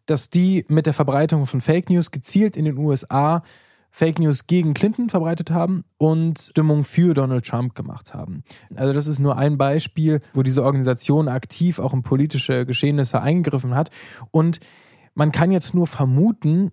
dass 0.06 0.30
die 0.30 0.66
mit 0.68 0.86
der 0.86 0.94
Verbreitung 0.94 1.48
von 1.48 1.62
Fake 1.62 1.90
News 1.90 2.12
gezielt 2.12 2.56
in 2.56 2.66
den 2.66 2.78
USA 2.78 3.42
Fake 3.91 4.19
News 4.19 4.48
gegen 4.48 4.74
Clinton 4.74 5.10
verbreitet 5.10 5.51
haben 5.51 5.83
und 5.98 6.39
Stimmung 6.39 6.83
für 6.83 7.13
Donald 7.13 7.45
Trump 7.45 7.75
gemacht 7.75 8.13
haben. 8.13 8.43
Also 8.75 8.93
das 8.93 9.07
ist 9.07 9.19
nur 9.19 9.38
ein 9.38 9.57
Beispiel, 9.57 10.21
wo 10.33 10.43
diese 10.43 10.63
Organisation 10.63 11.27
aktiv 11.27 11.77
auch 11.77 11.93
in 11.93 12.01
politische 12.01 12.65
Geschehnisse 12.65 13.21
eingegriffen 13.21 13.75
hat. 13.75 13.89
Und 14.31 14.60
man 15.13 15.31
kann 15.31 15.51
jetzt 15.51 15.74
nur 15.74 15.88
vermuten, 15.88 16.71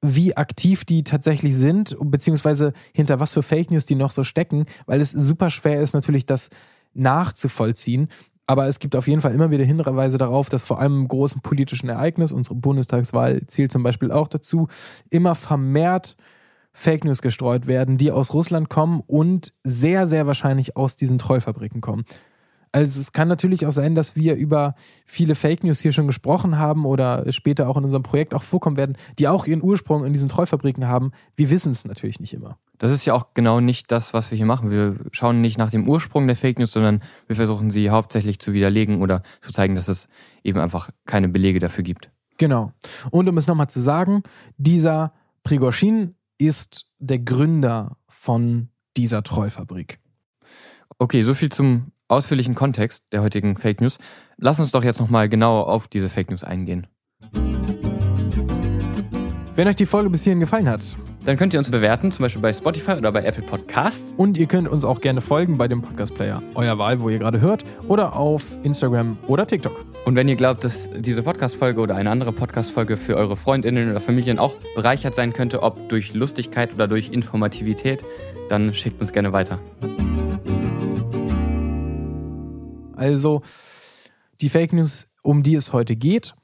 wie 0.00 0.36
aktiv 0.36 0.84
die 0.84 1.04
tatsächlich 1.04 1.56
sind, 1.56 1.96
beziehungsweise 2.00 2.72
hinter 2.92 3.20
was 3.20 3.32
für 3.32 3.42
Fake 3.42 3.70
News 3.70 3.86
die 3.86 3.94
noch 3.94 4.10
so 4.10 4.24
stecken, 4.24 4.66
weil 4.86 5.00
es 5.00 5.10
super 5.10 5.50
schwer 5.50 5.80
ist 5.80 5.94
natürlich, 5.94 6.26
das 6.26 6.50
nachzuvollziehen. 6.94 8.08
Aber 8.46 8.66
es 8.66 8.78
gibt 8.78 8.96
auf 8.96 9.06
jeden 9.06 9.20
Fall 9.20 9.34
immer 9.34 9.50
wieder 9.50 9.64
Hinweise 9.64 10.16
darauf, 10.16 10.48
dass 10.48 10.62
vor 10.62 10.80
allem 10.80 11.00
im 11.02 11.08
großen 11.08 11.42
politischen 11.42 11.88
Ereignis, 11.88 12.32
unsere 12.32 12.54
Bundestagswahl 12.54 13.46
zählt 13.46 13.70
zum 13.70 13.82
Beispiel 13.82 14.10
auch 14.10 14.26
dazu, 14.26 14.68
immer 15.10 15.34
vermehrt 15.34 16.16
Fake 16.78 17.04
News 17.04 17.22
gestreut 17.22 17.66
werden, 17.66 17.98
die 17.98 18.12
aus 18.12 18.32
Russland 18.32 18.68
kommen 18.68 19.02
und 19.04 19.52
sehr, 19.64 20.06
sehr 20.06 20.28
wahrscheinlich 20.28 20.76
aus 20.76 20.94
diesen 20.94 21.18
Trollfabriken 21.18 21.80
kommen. 21.80 22.04
Also 22.70 23.00
es 23.00 23.10
kann 23.10 23.26
natürlich 23.26 23.66
auch 23.66 23.72
sein, 23.72 23.96
dass 23.96 24.14
wir 24.14 24.36
über 24.36 24.76
viele 25.04 25.34
Fake 25.34 25.64
News 25.64 25.80
hier 25.80 25.90
schon 25.90 26.06
gesprochen 26.06 26.56
haben 26.56 26.84
oder 26.84 27.32
später 27.32 27.68
auch 27.68 27.76
in 27.78 27.82
unserem 27.82 28.04
Projekt 28.04 28.32
auch 28.32 28.44
vorkommen 28.44 28.76
werden, 28.76 28.96
die 29.18 29.26
auch 29.26 29.44
ihren 29.44 29.60
Ursprung 29.60 30.04
in 30.04 30.12
diesen 30.12 30.28
Trollfabriken 30.28 30.86
haben. 30.86 31.10
Wir 31.34 31.50
wissen 31.50 31.72
es 31.72 31.84
natürlich 31.84 32.20
nicht 32.20 32.32
immer. 32.32 32.58
Das 32.78 32.92
ist 32.92 33.04
ja 33.04 33.12
auch 33.12 33.34
genau 33.34 33.58
nicht 33.58 33.90
das, 33.90 34.14
was 34.14 34.30
wir 34.30 34.36
hier 34.36 34.46
machen. 34.46 34.70
Wir 34.70 34.94
schauen 35.10 35.40
nicht 35.40 35.58
nach 35.58 35.72
dem 35.72 35.88
Ursprung 35.88 36.28
der 36.28 36.36
Fake 36.36 36.60
News, 36.60 36.70
sondern 36.70 37.02
wir 37.26 37.34
versuchen 37.34 37.72
sie 37.72 37.90
hauptsächlich 37.90 38.38
zu 38.38 38.52
widerlegen 38.52 39.02
oder 39.02 39.22
zu 39.40 39.50
zeigen, 39.50 39.74
dass 39.74 39.88
es 39.88 40.06
eben 40.44 40.60
einfach 40.60 40.90
keine 41.06 41.28
Belege 41.28 41.58
dafür 41.58 41.82
gibt. 41.82 42.12
Genau. 42.36 42.70
Und 43.10 43.28
um 43.28 43.36
es 43.36 43.48
nochmal 43.48 43.68
zu 43.68 43.80
sagen, 43.80 44.22
dieser 44.58 45.12
Prigozhin 45.42 46.14
ist 46.38 46.86
der 46.98 47.18
Gründer 47.18 47.96
von 48.08 48.68
dieser 48.96 49.22
Trollfabrik. 49.22 49.98
Okay, 50.98 51.22
so 51.22 51.34
viel 51.34 51.50
zum 51.50 51.92
ausführlichen 52.08 52.54
Kontext 52.54 53.04
der 53.12 53.22
heutigen 53.22 53.56
Fake 53.56 53.80
News. 53.80 53.98
Lass 54.36 54.58
uns 54.58 54.70
doch 54.70 54.82
jetzt 54.82 55.00
nochmal 55.00 55.28
genau 55.28 55.60
auf 55.60 55.88
diese 55.88 56.08
Fake 56.08 56.30
News 56.30 56.44
eingehen. 56.44 56.86
Wenn 59.54 59.68
euch 59.68 59.76
die 59.76 59.86
Folge 59.86 60.08
bis 60.08 60.22
hierhin 60.22 60.40
gefallen 60.40 60.68
hat, 60.68 60.96
Dann 61.28 61.36
könnt 61.36 61.52
ihr 61.52 61.58
uns 61.58 61.70
bewerten, 61.70 62.10
zum 62.10 62.22
Beispiel 62.22 62.40
bei 62.40 62.54
Spotify 62.54 62.92
oder 62.92 63.12
bei 63.12 63.22
Apple 63.22 63.42
Podcasts. 63.42 64.14
und 64.16 64.38
ihr 64.38 64.46
könnt 64.46 64.66
uns 64.66 64.86
auch 64.86 65.02
gerne 65.02 65.20
folgen 65.20 65.58
bei 65.58 65.68
dem 65.68 65.82
Podcast-Player, 65.82 66.42
euer 66.54 66.78
Wahl, 66.78 67.02
wo 67.02 67.10
ihr 67.10 67.18
gerade 67.18 67.42
hört, 67.42 67.66
oder 67.86 68.16
auf 68.16 68.56
Instagram 68.62 69.18
oder 69.26 69.46
TikTok. 69.46 69.84
Und 70.06 70.16
wenn 70.16 70.26
ihr 70.26 70.36
glaubt, 70.36 70.64
dass 70.64 70.88
diese 70.96 71.22
Podcast-Folge 71.22 71.82
oder 71.82 71.96
eine 71.96 72.08
andere 72.10 72.32
Podcast-Folge 72.32 72.96
für 72.96 73.18
eure 73.18 73.36
Freundinnen 73.36 73.90
oder 73.90 74.00
Familien 74.00 74.38
auch 74.38 74.54
bereichert 74.74 75.14
sein 75.14 75.34
könnte, 75.34 75.62
ob 75.62 75.90
durch 75.90 76.14
Lustigkeit 76.14 76.72
oder 76.72 76.88
durch 76.88 77.10
Informativität, 77.10 78.02
dann 78.48 78.72
schickt 78.72 78.98
uns 78.98 79.12
gerne 79.12 79.34
weiter. 79.34 79.58
Also 82.96 83.42
die 84.40 84.48
Fake 84.48 84.72
News, 84.72 85.06
um 85.20 85.42
die 85.42 85.56
es 85.56 85.74
heute 85.74 85.94
geht, 85.94 86.34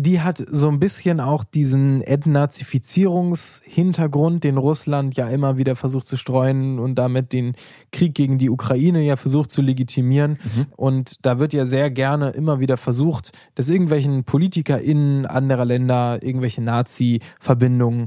die 0.00 0.20
hat 0.20 0.44
so 0.48 0.68
ein 0.68 0.78
bisschen 0.78 1.18
auch 1.18 1.42
diesen 1.42 2.02
Entnazifizierungshintergrund, 2.02 4.44
den 4.44 4.56
Russland 4.56 5.16
ja 5.16 5.28
immer 5.28 5.56
wieder 5.56 5.74
versucht 5.74 6.06
zu 6.06 6.16
streuen 6.16 6.78
und 6.78 6.94
damit 6.94 7.32
den 7.32 7.56
Krieg 7.90 8.14
gegen 8.14 8.38
die 8.38 8.48
Ukraine 8.48 9.02
ja 9.02 9.16
versucht 9.16 9.50
zu 9.50 9.60
legitimieren. 9.60 10.38
Mhm. 10.54 10.66
Und 10.76 11.26
da 11.26 11.40
wird 11.40 11.52
ja 11.52 11.66
sehr 11.66 11.90
gerne 11.90 12.30
immer 12.30 12.60
wieder 12.60 12.76
versucht, 12.76 13.32
dass 13.56 13.70
irgendwelchen 13.70 14.22
PolitikerInnen 14.22 15.26
anderer 15.26 15.64
Länder 15.64 16.22
irgendwelche 16.22 16.62
Nazi-Verbindungen 16.62 18.06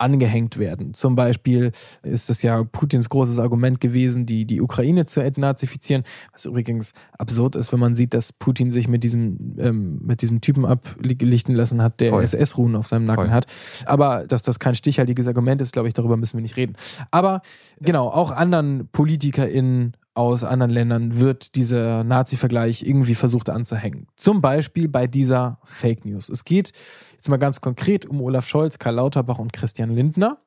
angehängt 0.00 0.58
werden. 0.58 0.94
Zum 0.94 1.14
Beispiel 1.14 1.72
ist 2.02 2.30
es 2.30 2.42
ja 2.42 2.64
Putins 2.64 3.08
großes 3.08 3.38
Argument 3.38 3.80
gewesen, 3.80 4.26
die, 4.26 4.44
die 4.44 4.60
Ukraine 4.60 5.06
zu 5.06 5.20
entnazifizieren, 5.20 6.04
was 6.32 6.46
übrigens 6.46 6.92
absurd 7.18 7.56
ist, 7.56 7.72
wenn 7.72 7.80
man 7.80 7.94
sieht, 7.94 8.14
dass 8.14 8.32
Putin 8.32 8.70
sich 8.70 8.88
mit 8.88 9.04
diesem, 9.04 9.56
ähm, 9.58 10.00
mit 10.02 10.22
diesem 10.22 10.40
Typen 10.40 10.64
ablichten 10.64 11.54
lassen 11.54 11.82
hat, 11.82 12.00
der 12.00 12.12
SS-Ruhen 12.14 12.76
auf 12.76 12.88
seinem 12.88 13.04
Nacken 13.04 13.26
Voll. 13.26 13.32
hat. 13.32 13.46
Aber 13.86 14.26
dass 14.26 14.42
das 14.42 14.58
kein 14.58 14.74
stichhaltiges 14.74 15.26
Argument 15.26 15.60
ist, 15.60 15.72
glaube 15.72 15.88
ich, 15.88 15.94
darüber 15.94 16.16
müssen 16.16 16.36
wir 16.36 16.42
nicht 16.42 16.56
reden. 16.56 16.76
Aber 17.10 17.42
genau, 17.80 18.08
auch 18.08 18.30
anderen 18.30 18.88
PolitikerInnen 18.92 19.94
aus 20.20 20.44
anderen 20.44 20.70
Ländern 20.70 21.20
wird 21.20 21.54
dieser 21.54 22.04
Nazi-Vergleich 22.04 22.82
irgendwie 22.82 23.14
versucht 23.14 23.50
anzuhängen. 23.50 24.06
Zum 24.16 24.40
Beispiel 24.40 24.88
bei 24.88 25.06
dieser 25.06 25.58
Fake 25.64 26.04
News. 26.04 26.28
Es 26.28 26.44
geht 26.44 26.72
jetzt 27.14 27.28
mal 27.28 27.38
ganz 27.38 27.60
konkret 27.60 28.06
um 28.06 28.20
Olaf 28.20 28.46
Scholz, 28.46 28.78
Karl 28.78 28.96
Lauterbach 28.96 29.38
und 29.38 29.52
Christian 29.52 29.90
Lindner. 29.90 30.38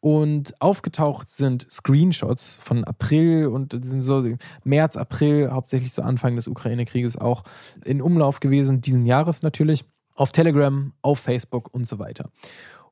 Und 0.00 0.60
aufgetaucht 0.60 1.30
sind 1.30 1.70
Screenshots 1.70 2.58
von 2.60 2.82
April 2.82 3.46
und 3.46 3.72
sind 3.84 4.00
so 4.00 4.26
März, 4.64 4.96
April, 4.96 5.50
hauptsächlich 5.52 5.92
so 5.92 6.02
Anfang 6.02 6.34
des 6.34 6.48
Ukraine-Krieges 6.48 7.16
auch 7.16 7.44
in 7.84 8.02
Umlauf 8.02 8.40
gewesen, 8.40 8.80
diesen 8.80 9.06
Jahres 9.06 9.42
natürlich, 9.42 9.84
auf 10.16 10.32
Telegram, 10.32 10.92
auf 11.00 11.20
Facebook 11.20 11.72
und 11.72 11.86
so 11.86 12.00
weiter. 12.00 12.30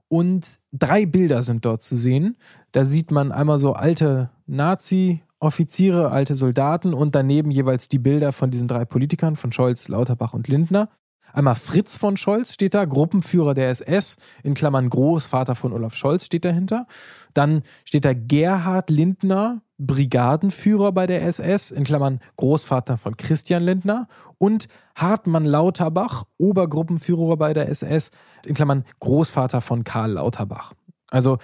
Und 0.06 0.60
drei 0.70 1.06
Bilder 1.06 1.42
sind 1.42 1.64
dort 1.64 1.82
zu 1.82 1.96
sehen. 1.96 2.36
Da 2.70 2.84
sieht 2.84 3.10
man 3.10 3.32
einmal 3.32 3.58
so 3.58 3.72
alte 3.72 4.30
Nazi- 4.46 5.22
Offiziere, 5.38 6.10
alte 6.10 6.34
Soldaten 6.34 6.94
und 6.94 7.14
daneben 7.14 7.50
jeweils 7.50 7.88
die 7.88 7.98
Bilder 7.98 8.32
von 8.32 8.50
diesen 8.50 8.68
drei 8.68 8.84
Politikern, 8.84 9.36
von 9.36 9.52
Scholz, 9.52 9.88
Lauterbach 9.88 10.32
und 10.32 10.48
Lindner. 10.48 10.88
Einmal 11.32 11.54
Fritz 11.54 11.98
von 11.98 12.16
Scholz 12.16 12.54
steht 12.54 12.72
da, 12.72 12.86
Gruppenführer 12.86 13.52
der 13.52 13.68
SS, 13.68 14.16
in 14.42 14.54
Klammern 14.54 14.88
Großvater 14.88 15.54
von 15.54 15.74
Olaf 15.74 15.94
Scholz 15.94 16.24
steht 16.24 16.46
dahinter. 16.46 16.86
Dann 17.34 17.62
steht 17.84 18.06
da 18.06 18.14
Gerhard 18.14 18.88
Lindner, 18.88 19.60
Brigadenführer 19.76 20.92
bei 20.92 21.06
der 21.06 21.22
SS, 21.26 21.70
in 21.70 21.84
Klammern 21.84 22.20
Großvater 22.38 22.96
von 22.96 23.18
Christian 23.18 23.62
Lindner. 23.62 24.08
Und 24.38 24.68
Hartmann 24.94 25.44
Lauterbach, 25.44 26.24
Obergruppenführer 26.38 27.36
bei 27.36 27.52
der 27.52 27.68
SS, 27.68 28.12
in 28.46 28.54
Klammern 28.54 28.86
Großvater 29.00 29.60
von 29.60 29.84
Karl 29.84 30.12
Lauterbach. 30.12 30.72
Also 31.08 31.36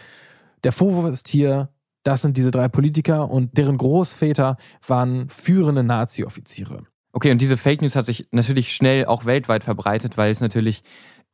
der 0.65 0.73
Vorwurf 0.73 1.11
ist 1.11 1.29
hier, 1.29 1.69
das 2.03 2.23
sind 2.23 2.37
diese 2.37 2.51
drei 2.51 2.69
Politiker 2.69 3.31
und 3.31 3.57
deren 3.57 3.79
Großväter 3.79 4.57
waren 4.87 5.29
führende 5.29 5.83
Nazi-Offiziere. 5.83 6.85
Okay, 7.13 7.31
und 7.31 7.41
diese 7.41 7.57
Fake 7.57 7.83
News 7.83 7.95
hat 7.95 8.07
sich 8.07 8.29
natürlich 8.33 8.75
schnell 8.75 9.05
auch 9.05 9.25
weltweit 9.25 9.65
verbreitet, 9.65 10.17
weil 10.17 10.31
es 10.31 10.41
natürlich 10.41 10.83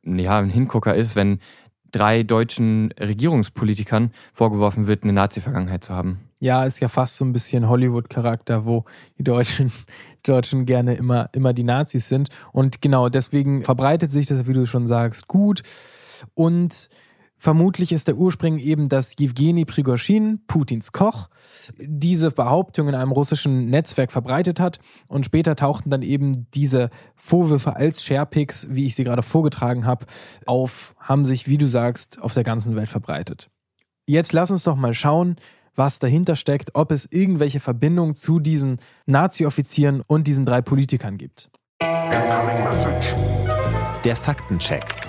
ja, 0.05 0.39
ein 0.39 0.51
Hingucker 0.51 0.95
ist, 0.95 1.17
wenn 1.17 1.39
drei 1.93 2.23
deutschen 2.23 2.93
Regierungspolitikern 3.01 4.13
vorgeworfen 4.35 4.87
wird, 4.87 5.05
eine 5.05 5.13
Nazi-Vergangenheit 5.13 5.85
zu 5.85 5.95
haben. 5.95 6.21
Ja, 6.41 6.65
ist 6.65 6.81
ja 6.81 6.89
fast 6.89 7.17
so 7.17 7.25
ein 7.25 7.33
bisschen 7.33 7.69
Hollywood-Charakter, 7.69 8.65
wo 8.65 8.85
die 9.19 9.25
Deutschen, 9.25 9.73
Deutschen 10.23 10.67
gerne 10.67 10.95
immer, 10.95 11.31
immer 11.33 11.53
die 11.53 11.65
Nazis 11.65 12.09
sind. 12.09 12.29
Und 12.53 12.83
genau 12.83 13.09
deswegen 13.09 13.65
verbreitet 13.65 14.11
sich 14.11 14.27
das, 14.27 14.47
wie 14.47 14.53
du 14.53 14.67
schon 14.67 14.87
sagst, 14.87 15.29
gut. 15.29 15.63
Und 16.35 16.89
Vermutlich 17.41 17.93
ist 17.93 18.09
der 18.09 18.17
Ursprung 18.17 18.59
eben, 18.59 18.89
dass 18.89 19.15
Jewgeni 19.17 19.65
Prigoschin, 19.65 20.41
Putins 20.49 20.91
Koch, 20.91 21.29
diese 21.79 22.33
Behauptung 22.33 22.89
in 22.89 22.97
einem 22.97 23.13
russischen 23.13 23.67
Netzwerk 23.67 24.11
verbreitet 24.11 24.59
hat 24.59 24.81
und 25.07 25.25
später 25.25 25.55
tauchten 25.55 25.89
dann 25.89 26.03
eben 26.03 26.49
diese 26.53 26.91
Vorwürfe 27.15 27.77
als 27.77 28.03
Sharepics, 28.03 28.67
wie 28.71 28.87
ich 28.87 28.97
sie 28.97 29.05
gerade 29.05 29.23
vorgetragen 29.23 29.87
habe, 29.87 30.07
auf, 30.47 30.97
haben 30.99 31.25
sich, 31.27 31.47
wie 31.47 31.59
du 31.59 31.69
sagst, 31.69 32.21
auf 32.21 32.35
der 32.35 32.43
ganzen 32.43 32.75
Welt 32.75 32.89
verbreitet. 32.89 33.49
Jetzt 34.07 34.33
lass 34.33 34.51
uns 34.51 34.65
doch 34.65 34.75
mal 34.75 34.95
schauen, 34.95 35.37
was 35.77 36.01
dahinter 36.01 36.35
steckt, 36.35 36.75
ob 36.75 36.91
es 36.91 37.07
irgendwelche 37.09 37.61
Verbindungen 37.61 38.17
zu 38.17 38.41
diesen 38.41 38.81
Nazi-Offizieren 39.07 40.03
und 40.05 40.27
diesen 40.27 40.45
drei 40.45 40.61
Politikern 40.61 41.19
gibt. 41.19 41.51
Der 44.05 44.17
Faktencheck. 44.17 45.08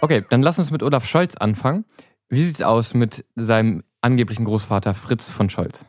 Okay, 0.00 0.24
dann 0.30 0.42
lass 0.42 0.58
uns 0.58 0.70
mit 0.70 0.82
Olaf 0.82 1.06
Scholz 1.06 1.34
anfangen. 1.34 1.84
Wie 2.28 2.44
sieht's 2.44 2.62
aus 2.62 2.94
mit 2.94 3.24
seinem 3.34 3.82
angeblichen 4.00 4.44
Großvater 4.44 4.94
Fritz 4.94 5.28
von 5.28 5.50
Scholz? 5.50 5.86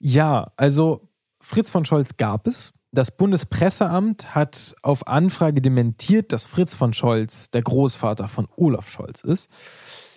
Ja, 0.00 0.52
also 0.56 1.08
Fritz 1.40 1.70
von 1.70 1.84
Scholz 1.84 2.16
gab 2.16 2.46
es. 2.46 2.74
Das 2.90 3.10
Bundespresseamt 3.10 4.34
hat 4.34 4.74
auf 4.82 5.06
Anfrage 5.06 5.60
dementiert, 5.60 6.32
dass 6.32 6.44
Fritz 6.44 6.74
von 6.74 6.92
Scholz 6.92 7.50
der 7.50 7.62
Großvater 7.62 8.28
von 8.28 8.48
Olaf 8.56 8.90
Scholz 8.90 9.22
ist. 9.22 9.50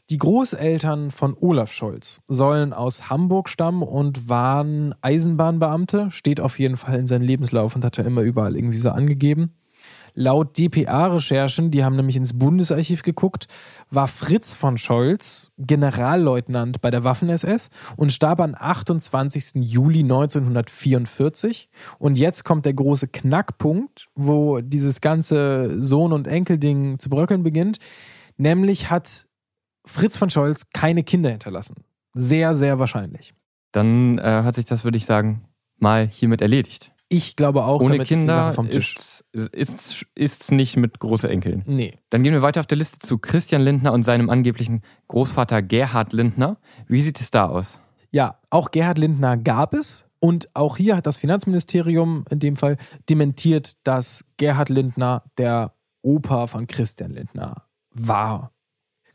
Die 0.10 0.18
Großeltern 0.18 1.12
von 1.12 1.36
Olaf 1.40 1.72
Scholz 1.72 2.20
sollen 2.28 2.74
aus 2.74 3.10
Hamburg 3.10 3.48
stammen 3.48 3.82
und 3.82 4.28
waren 4.28 4.94
Eisenbahnbeamte, 5.02 6.12
steht 6.12 6.42
auf 6.42 6.60
jeden 6.60 6.76
Fall 6.76 7.00
in 7.00 7.08
seinem 7.08 7.22
Lebenslauf 7.22 7.76
und 7.76 7.86
hat 7.86 7.98
er 7.98 8.06
immer 8.06 8.22
überall 8.22 8.58
irgendwie 8.58 8.78
so 8.78 8.90
angegeben. 8.90 9.54
Laut 10.14 10.58
DPA-Recherchen, 10.58 11.72
die 11.72 11.84
haben 11.84 11.96
nämlich 11.96 12.16
ins 12.16 12.38
Bundesarchiv 12.38 13.04
geguckt, 13.04 13.48
war 13.90 14.08
Fritz 14.08 14.54
von 14.54 14.78
Scholz 14.78 15.52
Generalleutnant 15.58 16.82
bei 16.82 16.92
der 16.92 17.04
Waffen-SS 17.04 17.70
und 17.96 18.12
starb 18.12 18.42
am 18.42 18.56
28. 18.58 19.52
Juli 19.56 20.00
1944. 20.00 21.70
Und 22.00 22.18
jetzt 22.18 22.44
kommt 22.44 22.66
der 22.66 22.74
große 22.74 23.08
Knackpunkt, 23.08 24.08
wo 24.16 24.62
dieses 24.62 25.02
ganze 25.02 25.82
Sohn- 25.84 26.14
und 26.14 26.28
Enkel-Ding 26.28 27.00
zu 27.00 27.10
bröckeln 27.10 27.44
beginnt. 27.44 27.80
Nämlich 28.38 28.90
hat 28.90 29.28
Fritz 29.86 30.18
von 30.18 30.30
Scholz 30.30 30.70
keine 30.74 31.04
Kinder 31.04 31.30
hinterlassen. 31.30 31.76
Sehr, 32.14 32.56
sehr 32.56 32.80
wahrscheinlich. 32.80 33.34
Dann 33.72 34.18
äh, 34.18 34.44
hat 34.44 34.56
sich 34.56 34.66
das, 34.66 34.84
würde 34.84 34.98
ich 34.98 35.06
sagen, 35.06 35.46
mal 35.78 36.08
hiermit 36.08 36.42
erledigt. 36.42 36.91
Ich 37.14 37.36
glaube 37.36 37.66
auch, 37.66 37.82
ohne 37.82 38.00
Kinder 38.06 38.56
ist 38.70 39.26
ist 39.34 40.06
ist 40.16 40.52
nicht 40.54 40.78
mit 40.78 41.00
großen 41.00 41.30
Enkeln. 41.30 41.62
Nee. 41.66 41.98
Dann 42.10 42.24
gehen 42.24 42.32
wir 42.32 42.42
weiter 42.42 42.62
auf 42.62 42.68
der 42.68 42.78
Liste 42.78 43.00
zu 43.00 43.18
Christian 43.18 43.62
Lindner 43.62 43.92
und 43.92 44.04
seinem 44.04 44.30
angeblichen 44.30 44.82
Großvater 45.10 45.62
Gerhard 45.62 46.14
Lindner. 46.14 46.56
Wie 46.88 47.02
sieht 47.02 47.20
es 47.20 47.30
da 47.30 47.50
aus? 47.50 47.82
Ja, 48.12 48.40
auch 48.50 48.72
Gerhard 48.72 48.98
Lindner 48.98 49.36
gab 49.36 49.74
es. 49.74 50.06
Und 50.20 50.56
auch 50.56 50.78
hier 50.78 50.96
hat 50.96 51.06
das 51.06 51.18
Finanzministerium 51.18 52.24
in 52.30 52.40
dem 52.40 52.56
Fall 52.56 52.78
dementiert, 53.10 53.74
dass 53.86 54.24
Gerhard 54.38 54.70
Lindner 54.70 55.24
der 55.38 55.74
Opa 56.02 56.48
von 56.48 56.66
Christian 56.66 57.12
Lindner 57.12 57.66
war. 57.90 58.54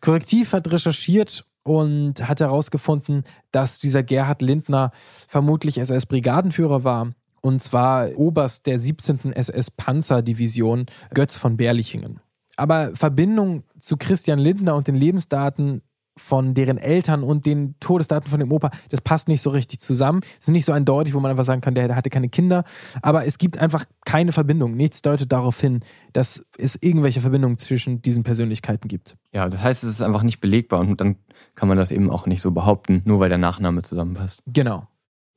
Korrektiv 0.02 0.52
hat 0.52 0.70
recherchiert 0.70 1.46
und 1.62 2.28
hat 2.28 2.40
herausgefunden, 2.40 3.24
dass 3.52 3.78
dieser 3.78 4.02
Gerhard 4.02 4.42
Lindner 4.42 4.90
vermutlich 5.26 5.78
SS-Brigadenführer 5.78 6.84
war 6.84 7.14
und 7.40 7.62
zwar 7.62 8.10
Oberst 8.16 8.66
der 8.66 8.78
17. 8.78 9.32
SS-Panzerdivision 9.32 10.86
Götz 11.14 11.36
von 11.36 11.56
Berlichingen. 11.56 12.20
Aber 12.56 12.92
Verbindung 12.94 13.64
zu 13.78 13.96
Christian 13.96 14.38
Lindner 14.38 14.74
und 14.74 14.88
den 14.88 14.94
Lebensdaten 14.94 15.82
von 16.16 16.54
deren 16.54 16.78
Eltern 16.78 17.22
und 17.22 17.44
den 17.44 17.74
Todesdaten 17.78 18.30
von 18.30 18.40
dem 18.40 18.50
Opa, 18.50 18.70
das 18.88 19.00
passt 19.00 19.28
nicht 19.28 19.42
so 19.42 19.50
richtig 19.50 19.80
zusammen. 19.80 20.20
Es 20.40 20.48
ist 20.48 20.52
nicht 20.52 20.64
so 20.64 20.72
eindeutig, 20.72 21.14
wo 21.14 21.20
man 21.20 21.30
einfach 21.30 21.44
sagen 21.44 21.60
kann, 21.60 21.74
der, 21.74 21.88
der 21.88 21.96
hatte 21.96 22.10
keine 22.10 22.28
Kinder. 22.28 22.64
Aber 23.02 23.26
es 23.26 23.38
gibt 23.38 23.58
einfach 23.58 23.84
keine 24.04 24.32
Verbindung. 24.32 24.76
Nichts 24.76 25.02
deutet 25.02 25.30
darauf 25.30 25.60
hin, 25.60 25.80
dass 26.14 26.44
es 26.56 26.78
irgendwelche 26.80 27.20
Verbindungen 27.20 27.58
zwischen 27.58 28.00
diesen 28.00 28.24
Persönlichkeiten 28.24 28.88
gibt. 28.88 29.16
Ja, 29.32 29.48
das 29.48 29.62
heißt, 29.62 29.84
es 29.84 29.90
ist 29.90 30.02
einfach 30.02 30.22
nicht 30.22 30.40
belegbar 30.40 30.80
und 30.80 31.00
dann 31.00 31.16
kann 31.54 31.68
man 31.68 31.76
das 31.76 31.90
eben 31.90 32.10
auch 32.10 32.26
nicht 32.26 32.40
so 32.40 32.50
behaupten, 32.50 33.02
nur 33.04 33.20
weil 33.20 33.28
der 33.28 33.38
Nachname 33.38 33.82
zusammenpasst. 33.82 34.42
Genau. 34.46 34.88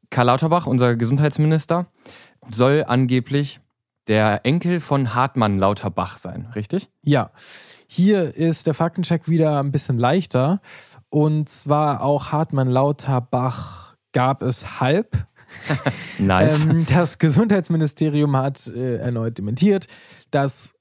Karl 0.09 0.27
Lauterbach, 0.27 0.67
unser 0.67 0.95
Gesundheitsminister, 0.95 1.87
soll 2.51 2.83
angeblich 2.87 3.59
der 4.07 4.41
Enkel 4.43 4.79
von 4.79 5.13
Hartmann 5.13 5.59
Lauterbach 5.59 6.17
sein, 6.17 6.47
richtig? 6.55 6.89
Ja. 7.03 7.31
Hier 7.87 8.35
ist 8.35 8.67
der 8.67 8.73
Faktencheck 8.73 9.29
wieder 9.29 9.59
ein 9.59 9.71
bisschen 9.71 9.97
leichter. 9.97 10.61
Und 11.09 11.49
zwar 11.49 12.01
auch 12.01 12.31
Hartmann 12.31 12.69
Lauterbach 12.69 13.95
gab 14.11 14.41
es 14.41 14.79
halb. 14.79 15.25
nice. 16.19 16.63
Ähm, 16.63 16.85
das 16.87 17.17
Gesundheitsministerium 17.17 18.35
hat 18.37 18.67
äh, 18.67 18.97
erneut 18.97 19.37
dementiert, 19.37 19.87
dass 20.31 20.75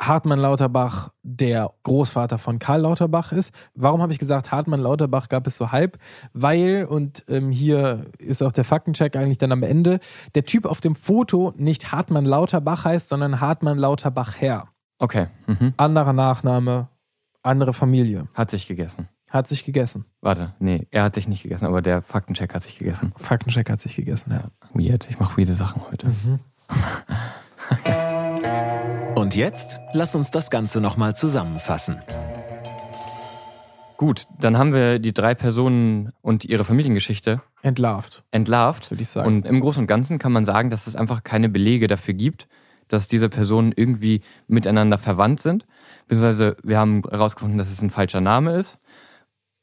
Hartmann 0.00 0.38
Lauterbach 0.38 1.10
der 1.22 1.72
Großvater 1.82 2.38
von 2.38 2.58
Karl 2.58 2.82
Lauterbach 2.82 3.32
ist. 3.32 3.52
Warum 3.74 4.00
habe 4.00 4.12
ich 4.12 4.18
gesagt, 4.18 4.52
Hartmann 4.52 4.80
Lauterbach 4.80 5.28
gab 5.28 5.46
es 5.46 5.56
so 5.56 5.72
halb? 5.72 5.98
Weil, 6.32 6.86
und 6.88 7.24
ähm, 7.28 7.50
hier 7.50 8.06
ist 8.18 8.42
auch 8.42 8.52
der 8.52 8.64
Faktencheck 8.64 9.16
eigentlich 9.16 9.38
dann 9.38 9.52
am 9.52 9.62
Ende, 9.62 9.98
der 10.34 10.44
Typ 10.44 10.66
auf 10.66 10.80
dem 10.80 10.94
Foto 10.94 11.52
nicht 11.56 11.92
Hartmann 11.92 12.24
Lauterbach 12.24 12.84
heißt, 12.84 13.08
sondern 13.08 13.40
Hartmann 13.40 13.78
Lauterbach 13.78 14.36
Herr. 14.38 14.68
Okay. 14.98 15.26
Mhm. 15.46 15.74
Anderer 15.76 16.12
Nachname, 16.12 16.88
andere 17.42 17.72
Familie. 17.72 18.24
Hat 18.34 18.50
sich 18.50 18.68
gegessen. 18.68 19.08
Hat 19.30 19.46
sich 19.46 19.64
gegessen. 19.64 20.06
Warte, 20.22 20.54
nee, 20.58 20.86
er 20.90 21.04
hat 21.04 21.14
sich 21.16 21.28
nicht 21.28 21.42
gegessen, 21.42 21.66
aber 21.66 21.82
der 21.82 22.02
Faktencheck 22.02 22.54
hat 22.54 22.62
sich 22.62 22.78
gegessen. 22.78 23.12
Faktencheck 23.16 23.68
hat 23.68 23.80
sich 23.80 23.94
gegessen, 23.94 24.32
ja. 24.32 24.50
Weird, 24.72 25.10
ich 25.10 25.18
mache 25.18 25.36
weirde 25.38 25.54
Sachen 25.54 25.82
heute. 25.90 26.06
Mhm. 26.06 26.38
Und 29.18 29.34
jetzt 29.34 29.80
lass 29.92 30.14
uns 30.14 30.30
das 30.30 30.48
Ganze 30.48 30.80
nochmal 30.80 31.16
zusammenfassen. 31.16 32.00
Gut, 33.96 34.26
dann 34.38 34.56
haben 34.56 34.72
wir 34.72 35.00
die 35.00 35.12
drei 35.12 35.34
Personen 35.34 36.12
und 36.22 36.44
ihre 36.44 36.64
Familiengeschichte 36.64 37.42
Entlarvt, 37.60 38.22
entlarvt. 38.30 38.92
würde 38.92 39.02
ich 39.02 39.08
sagen. 39.08 39.26
Und 39.26 39.44
im 39.44 39.58
Großen 39.58 39.80
und 39.80 39.86
Ganzen 39.88 40.20
kann 40.20 40.30
man 40.30 40.44
sagen, 40.44 40.70
dass 40.70 40.86
es 40.86 40.94
einfach 40.94 41.24
keine 41.24 41.48
Belege 41.48 41.88
dafür 41.88 42.14
gibt, 42.14 42.46
dass 42.86 43.08
diese 43.08 43.28
Personen 43.28 43.72
irgendwie 43.74 44.20
miteinander 44.46 44.98
verwandt 44.98 45.40
sind. 45.40 45.66
Beziehungsweise 46.06 46.56
wir 46.62 46.78
haben 46.78 47.02
herausgefunden, 47.10 47.58
dass 47.58 47.72
es 47.72 47.82
ein 47.82 47.90
falscher 47.90 48.20
Name 48.20 48.56
ist. 48.56 48.78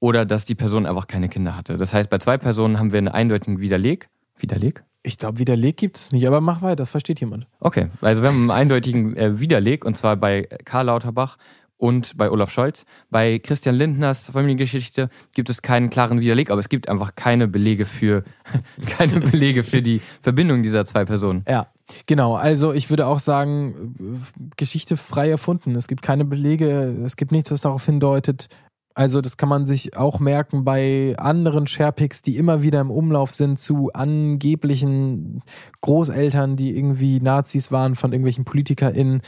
Oder 0.02 0.26
dass 0.26 0.44
die 0.44 0.56
Person 0.56 0.86
einfach 0.86 1.08
keine 1.08 1.30
Kinder 1.30 1.56
hatte. 1.56 1.78
Das 1.78 1.94
heißt, 1.94 2.10
bei 2.10 2.18
zwei 2.18 2.38
Personen 2.38 2.78
haben 2.78 2.92
wir 2.92 2.98
einen 2.98 3.08
eindeutigen 3.08 3.62
Widerleg. 3.62 4.10
Widerleg? 4.36 4.84
Ich 5.06 5.18
glaube, 5.18 5.40
Widerleg 5.40 5.78
gibt 5.78 5.98
es 5.98 6.12
nicht, 6.12 6.26
aber 6.26 6.42
mach 6.42 6.62
weiter, 6.62 6.78
das 6.78 6.90
versteht 6.90 7.20
jemand. 7.20 7.48
Okay, 7.60 7.90
also 8.02 8.22
wir 8.22 8.30
haben 8.30 8.50
einen 8.50 8.52
eindeutigen 8.52 9.16
äh, 9.16 9.40
Widerleg 9.40 9.86
und 9.86 9.96
zwar 9.96 10.16
bei 10.16 10.48
Karl 10.66 10.88
Lauterbach 10.88 11.38
und 11.78 12.18
bei 12.18 12.32
Olaf 12.32 12.52
Scholz. 12.52 12.86
Bei 13.10 13.40
Christian 13.40 13.76
Lindners 13.76 14.30
Familiengeschichte 14.30 15.10
gibt 15.34 15.50
es 15.50 15.62
keinen 15.62 15.90
klaren 15.90 16.20
Widerleg, 16.20 16.50
aber 16.50 16.60
es 16.60 16.70
gibt 16.70 16.90
einfach 16.90 17.16
keine 17.16 17.48
Belege 17.48 17.86
für 17.86 18.24
keine 18.98 19.20
Belege 19.20 19.64
für 19.64 19.82
die 19.82 20.02
Verbindung 20.22 20.64
dieser 20.64 20.86
zwei 20.86 21.06
Personen. 21.06 21.44
Ja, 21.48 21.68
genau. 22.08 22.36
Also 22.36 22.74
ich 22.74 22.90
würde 22.90 23.08
auch 23.08 23.20
sagen, 23.20 24.26
Geschichte 24.58 24.98
frei 24.98 25.30
erfunden. 25.30 25.76
Es 25.76 25.88
gibt 25.88 26.02
keine 26.02 26.26
Belege, 26.26 26.96
es 27.06 27.16
gibt 27.16 27.32
nichts, 27.32 27.52
was 27.52 27.62
darauf 27.62 27.86
hindeutet. 27.86 28.48
Also 28.96 29.20
das 29.20 29.36
kann 29.36 29.50
man 29.50 29.66
sich 29.66 29.98
auch 29.98 30.20
merken 30.20 30.64
bei 30.64 31.16
anderen 31.18 31.68
Sharepics, 31.68 32.22
die 32.22 32.38
immer 32.38 32.64
wieder 32.64 32.80
im 32.80 32.90
Umlauf 32.90 33.36
sind 33.36 33.60
zu 33.60 33.92
angeblichen 33.94 35.44
Großeltern, 35.82 36.56
die 36.56 36.76
irgendwie 36.76 37.20
Nazis 37.20 37.74
waren 37.74 37.96
von 37.96 38.14
irgendwelchen 38.14 38.46
PolitikerInnen. 38.46 39.22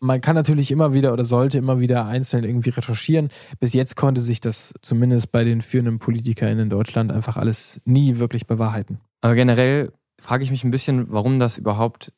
Man 0.00 0.20
kann 0.20 0.34
natürlich 0.34 0.70
immer 0.70 0.92
wieder 0.92 1.14
oder 1.14 1.24
sollte 1.24 1.56
immer 1.56 1.80
wieder 1.80 2.04
einzeln 2.04 2.44
irgendwie 2.44 2.68
recherchieren. 2.68 3.30
Bis 3.58 3.72
jetzt 3.72 3.96
konnte 3.96 4.20
sich 4.20 4.42
das 4.42 4.74
zumindest 4.82 5.32
bei 5.32 5.44
den 5.44 5.62
führenden 5.62 5.98
PolitikerInnen 5.98 6.64
in 6.64 6.70
Deutschland 6.70 7.10
einfach 7.10 7.38
alles 7.38 7.80
nie 7.86 8.18
wirklich 8.18 8.46
bewahrheiten. 8.46 9.00
Aber 9.22 9.34
generell 9.34 9.92
frage 10.20 10.44
ich 10.44 10.50
mich 10.50 10.62
ein 10.62 10.70
bisschen, 10.70 11.10
warum 11.10 11.40
das 11.40 11.56
überhaupt 11.56 12.12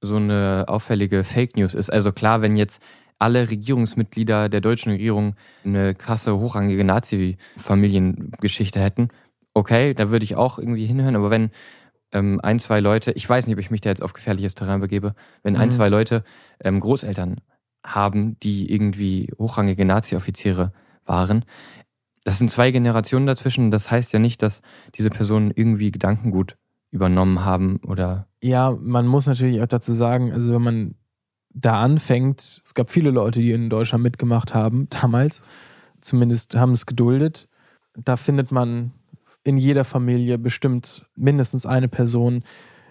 so 0.00 0.16
eine 0.16 0.66
auffällige 0.68 1.24
Fake 1.24 1.56
News 1.56 1.74
ist. 1.74 1.92
Also 1.92 2.12
klar, 2.12 2.42
wenn 2.42 2.56
jetzt 2.56 2.80
alle 3.22 3.48
Regierungsmitglieder 3.48 4.48
der 4.48 4.60
deutschen 4.60 4.92
Regierung 4.92 5.34
eine 5.64 5.94
krasse, 5.94 6.38
hochrangige 6.38 6.84
Nazi-Familiengeschichte 6.84 8.80
hätten, 8.80 9.08
okay, 9.54 9.94
da 9.94 10.10
würde 10.10 10.24
ich 10.24 10.36
auch 10.36 10.58
irgendwie 10.58 10.86
hinhören. 10.86 11.16
Aber 11.16 11.30
wenn 11.30 11.50
ähm, 12.12 12.40
ein, 12.42 12.58
zwei 12.58 12.80
Leute, 12.80 13.12
ich 13.12 13.28
weiß 13.28 13.46
nicht, 13.46 13.54
ob 13.56 13.60
ich 13.60 13.70
mich 13.70 13.80
da 13.80 13.88
jetzt 13.90 14.02
auf 14.02 14.12
gefährliches 14.12 14.54
Terrain 14.54 14.80
begebe, 14.80 15.14
wenn 15.42 15.56
ein, 15.56 15.68
Mhm. 15.68 15.72
zwei 15.72 15.88
Leute 15.88 16.24
ähm, 16.60 16.80
Großeltern 16.80 17.40
haben, 17.84 18.38
die 18.40 18.70
irgendwie 18.72 19.32
hochrangige 19.38 19.84
Nazi-Offiziere 19.84 20.72
waren, 21.04 21.44
das 22.24 22.38
sind 22.38 22.50
zwei 22.50 22.70
Generationen 22.70 23.26
dazwischen. 23.26 23.70
Das 23.70 23.90
heißt 23.90 24.12
ja 24.12 24.18
nicht, 24.18 24.42
dass 24.42 24.62
diese 24.94 25.10
Personen 25.10 25.50
irgendwie 25.54 25.90
Gedankengut 25.90 26.56
übernommen 26.90 27.44
haben 27.44 27.80
oder 27.86 28.28
Ja, 28.42 28.76
man 28.80 29.06
muss 29.06 29.26
natürlich 29.26 29.60
auch 29.60 29.66
dazu 29.66 29.92
sagen, 29.92 30.32
also 30.32 30.52
wenn 30.52 30.62
man 30.62 30.94
da 31.54 31.80
anfängt, 31.80 32.62
es 32.64 32.74
gab 32.74 32.90
viele 32.90 33.10
Leute, 33.10 33.40
die 33.40 33.52
in 33.52 33.70
Deutschland 33.70 34.02
mitgemacht 34.02 34.54
haben, 34.54 34.88
damals, 35.02 35.42
zumindest 36.00 36.56
haben 36.56 36.72
es 36.72 36.86
geduldet. 36.86 37.48
Da 37.96 38.16
findet 38.16 38.50
man 38.52 38.92
in 39.44 39.58
jeder 39.58 39.84
Familie 39.84 40.38
bestimmt 40.38 41.04
mindestens 41.16 41.66
eine 41.66 41.88
Person, 41.88 42.44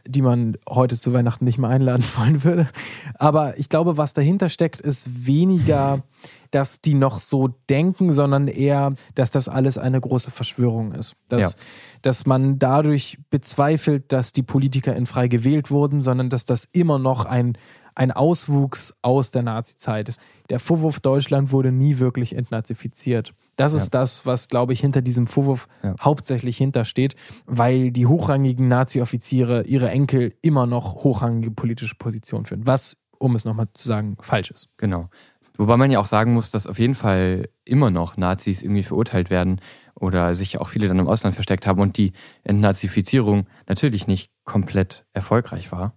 die 0.08 0.22
man 0.24 0.58
heute 0.68 0.98
zu 0.98 1.14
Weihnachten 1.14 1.46
nicht 1.46 1.58
mehr 1.60 1.70
einladen 1.70 2.04
wollen 2.18 2.44
würde. 2.44 2.70
Aber 3.16 3.58
ich 3.60 3.70
glaube, 3.70 3.98
was 3.98 4.14
dahinter 4.14 4.50
steckt, 4.50 4.82
ist 4.82 5.26
weniger, 5.28 6.04
dass 6.52 6.82
die 6.82 6.96
noch 6.96 7.20
so 7.20 7.50
denken, 7.70 8.12
sondern 8.12 8.48
eher, 8.48 8.94
dass 9.16 9.32
das 9.32 9.48
alles 9.48 9.78
eine 9.78 10.02
große 10.02 10.32
Verschwörung 10.32 10.92
ist. 10.92 11.16
Dass, 11.30 11.54
Ja. 11.54 11.60
dass 12.02 12.26
man 12.26 12.60
dadurch 12.60 13.20
bezweifelt, 13.30 14.12
dass 14.12 14.34
die 14.34 14.44
PolitikerInnen 14.44 15.06
frei 15.06 15.28
gewählt 15.28 15.72
wurden, 15.72 16.02
sondern 16.02 16.30
dass 16.30 16.46
das 16.46 16.68
immer 16.72 17.00
noch 17.00 17.26
ein, 17.26 17.58
ein 17.96 18.12
Auswuchs 18.12 18.94
aus 19.02 19.32
der 19.32 19.44
Nazi-Zeit 19.44 20.10
ist. 20.10 20.20
Der 20.50 20.60
Vorwurf 20.60 21.00
Deutschland 21.00 21.52
wurde 21.52 21.72
nie 21.72 22.00
wirklich 22.00 22.36
entnazifiziert. 22.36 23.34
Das 23.58 23.74
ist 23.74 23.92
das, 23.92 24.26
was, 24.26 24.48
glaube 24.48 24.74
ich, 24.74 24.80
hinter 24.80 25.02
diesem 25.02 25.28
Vorwurf 25.28 25.68
Ja. 25.84 25.96
hauptsächlich 26.02 26.58
hintersteht, 26.58 27.16
weil 27.46 27.92
die 27.92 28.08
hochrangigen 28.08 28.68
Nazi-Offiziere 28.68 29.64
ihre 29.64 29.90
Enkel 29.90 30.34
immer 30.42 30.66
noch 30.66 31.04
hochrangige 31.04 31.52
politische 31.52 31.96
Positionen 31.96 32.46
führen. 32.46 32.66
Was, 32.66 32.98
um 33.20 33.36
es 33.36 33.46
nochmal 33.46 33.68
zu 33.74 33.88
sagen, 33.88 34.18
falsch 34.22 34.52
ist. 34.52 34.70
Genau. 34.78 35.10
Wobei 35.58 35.76
man 35.78 35.92
ja 35.92 36.00
auch 36.00 36.06
sagen 36.06 36.34
muss, 36.34 36.50
dass 36.50 36.66
auf 36.66 36.80
jeden 36.80 36.96
Fall 36.96 37.50
immer 37.66 37.92
noch 37.92 38.16
Nazis 38.18 38.64
irgendwie 38.64 38.84
verurteilt 38.84 39.30
werden 39.30 39.60
oder 39.96 40.34
sich 40.34 40.58
auch 40.60 40.70
viele 40.70 40.88
dann 40.88 40.98
im 40.98 41.08
Ausland 41.08 41.36
versteckt 41.36 41.68
haben 41.68 41.82
und 41.82 41.98
die 41.98 42.14
Entnazifizierung 42.44 43.48
natürlich 43.68 44.08
nicht 44.08 44.32
komplett 44.52 45.06
erfolgreich 45.14 45.72
war. 45.72 45.94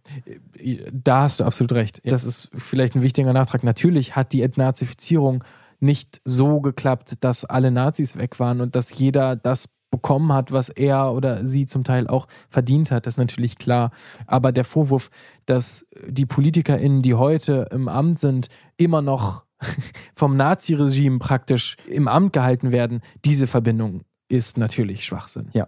Da 0.92 1.22
hast 1.22 1.40
du 1.40 1.44
absolut 1.44 1.72
recht. 1.72 2.00
Das 2.04 2.22
ist 2.22 2.50
vielleicht 2.54 2.94
ein 2.94 3.02
wichtiger 3.02 3.32
Nachtrag. 3.32 3.64
Natürlich 3.64 4.14
hat 4.14 4.32
die 4.32 4.42
Entnazifizierung 4.42 5.42
nicht 5.80 6.20
so 6.24 6.60
geklappt, 6.60 7.24
dass 7.24 7.44
alle 7.44 7.72
Nazis 7.72 8.16
weg 8.16 8.38
waren 8.38 8.60
und 8.60 8.76
dass 8.76 8.96
jeder 8.96 9.34
das 9.34 9.70
bekommen 9.90 10.32
hat, 10.32 10.52
was 10.52 10.68
er 10.68 11.12
oder 11.12 11.44
sie 11.44 11.66
zum 11.66 11.82
Teil 11.82 12.06
auch 12.06 12.28
verdient 12.48 12.92
hat, 12.92 13.06
das 13.06 13.14
ist 13.14 13.18
natürlich 13.18 13.58
klar. 13.58 13.90
Aber 14.28 14.52
der 14.52 14.64
Vorwurf, 14.64 15.10
dass 15.46 15.84
die 16.06 16.26
PolitikerInnen, 16.26 17.02
die 17.02 17.14
heute 17.14 17.68
im 17.72 17.88
Amt 17.88 18.20
sind, 18.20 18.48
immer 18.76 19.02
noch 19.02 19.44
vom 20.14 20.36
Naziregime 20.36 21.18
praktisch 21.18 21.76
im 21.88 22.06
Amt 22.06 22.32
gehalten 22.32 22.70
werden, 22.70 23.00
diese 23.24 23.48
Verbindung 23.48 24.02
ist 24.28 24.58
natürlich 24.58 25.04
Schwachsinn. 25.04 25.50
Ja. 25.54 25.66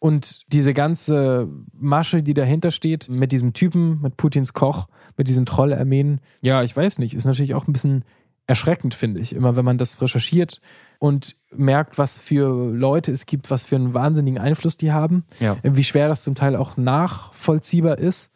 Und 0.00 0.52
diese 0.52 0.74
ganze 0.74 1.48
Masche, 1.72 2.22
die 2.22 2.34
dahinter 2.34 2.70
steht, 2.70 3.08
mit 3.08 3.32
diesem 3.32 3.52
Typen, 3.52 4.00
mit 4.00 4.16
Putins 4.16 4.52
Koch, 4.52 4.88
mit 5.16 5.28
diesen 5.28 5.46
Trollarmeen, 5.46 6.20
ja, 6.42 6.62
ich 6.62 6.76
weiß 6.76 6.98
nicht, 6.98 7.14
ist 7.14 7.24
natürlich 7.24 7.54
auch 7.54 7.66
ein 7.66 7.72
bisschen 7.72 8.04
erschreckend, 8.46 8.94
finde 8.94 9.20
ich, 9.20 9.34
immer 9.34 9.56
wenn 9.56 9.64
man 9.64 9.76
das 9.76 10.00
recherchiert 10.00 10.60
und 10.98 11.36
merkt, 11.54 11.98
was 11.98 12.18
für 12.18 12.72
Leute 12.72 13.12
es 13.12 13.26
gibt, 13.26 13.50
was 13.50 13.62
für 13.62 13.76
einen 13.76 13.92
wahnsinnigen 13.92 14.40
Einfluss 14.40 14.76
die 14.78 14.90
haben, 14.92 15.24
Ja. 15.38 15.56
wie 15.62 15.84
schwer 15.84 16.08
das 16.08 16.22
zum 16.22 16.34
Teil 16.34 16.56
auch 16.56 16.76
nachvollziehbar 16.78 17.98
ist 17.98 18.30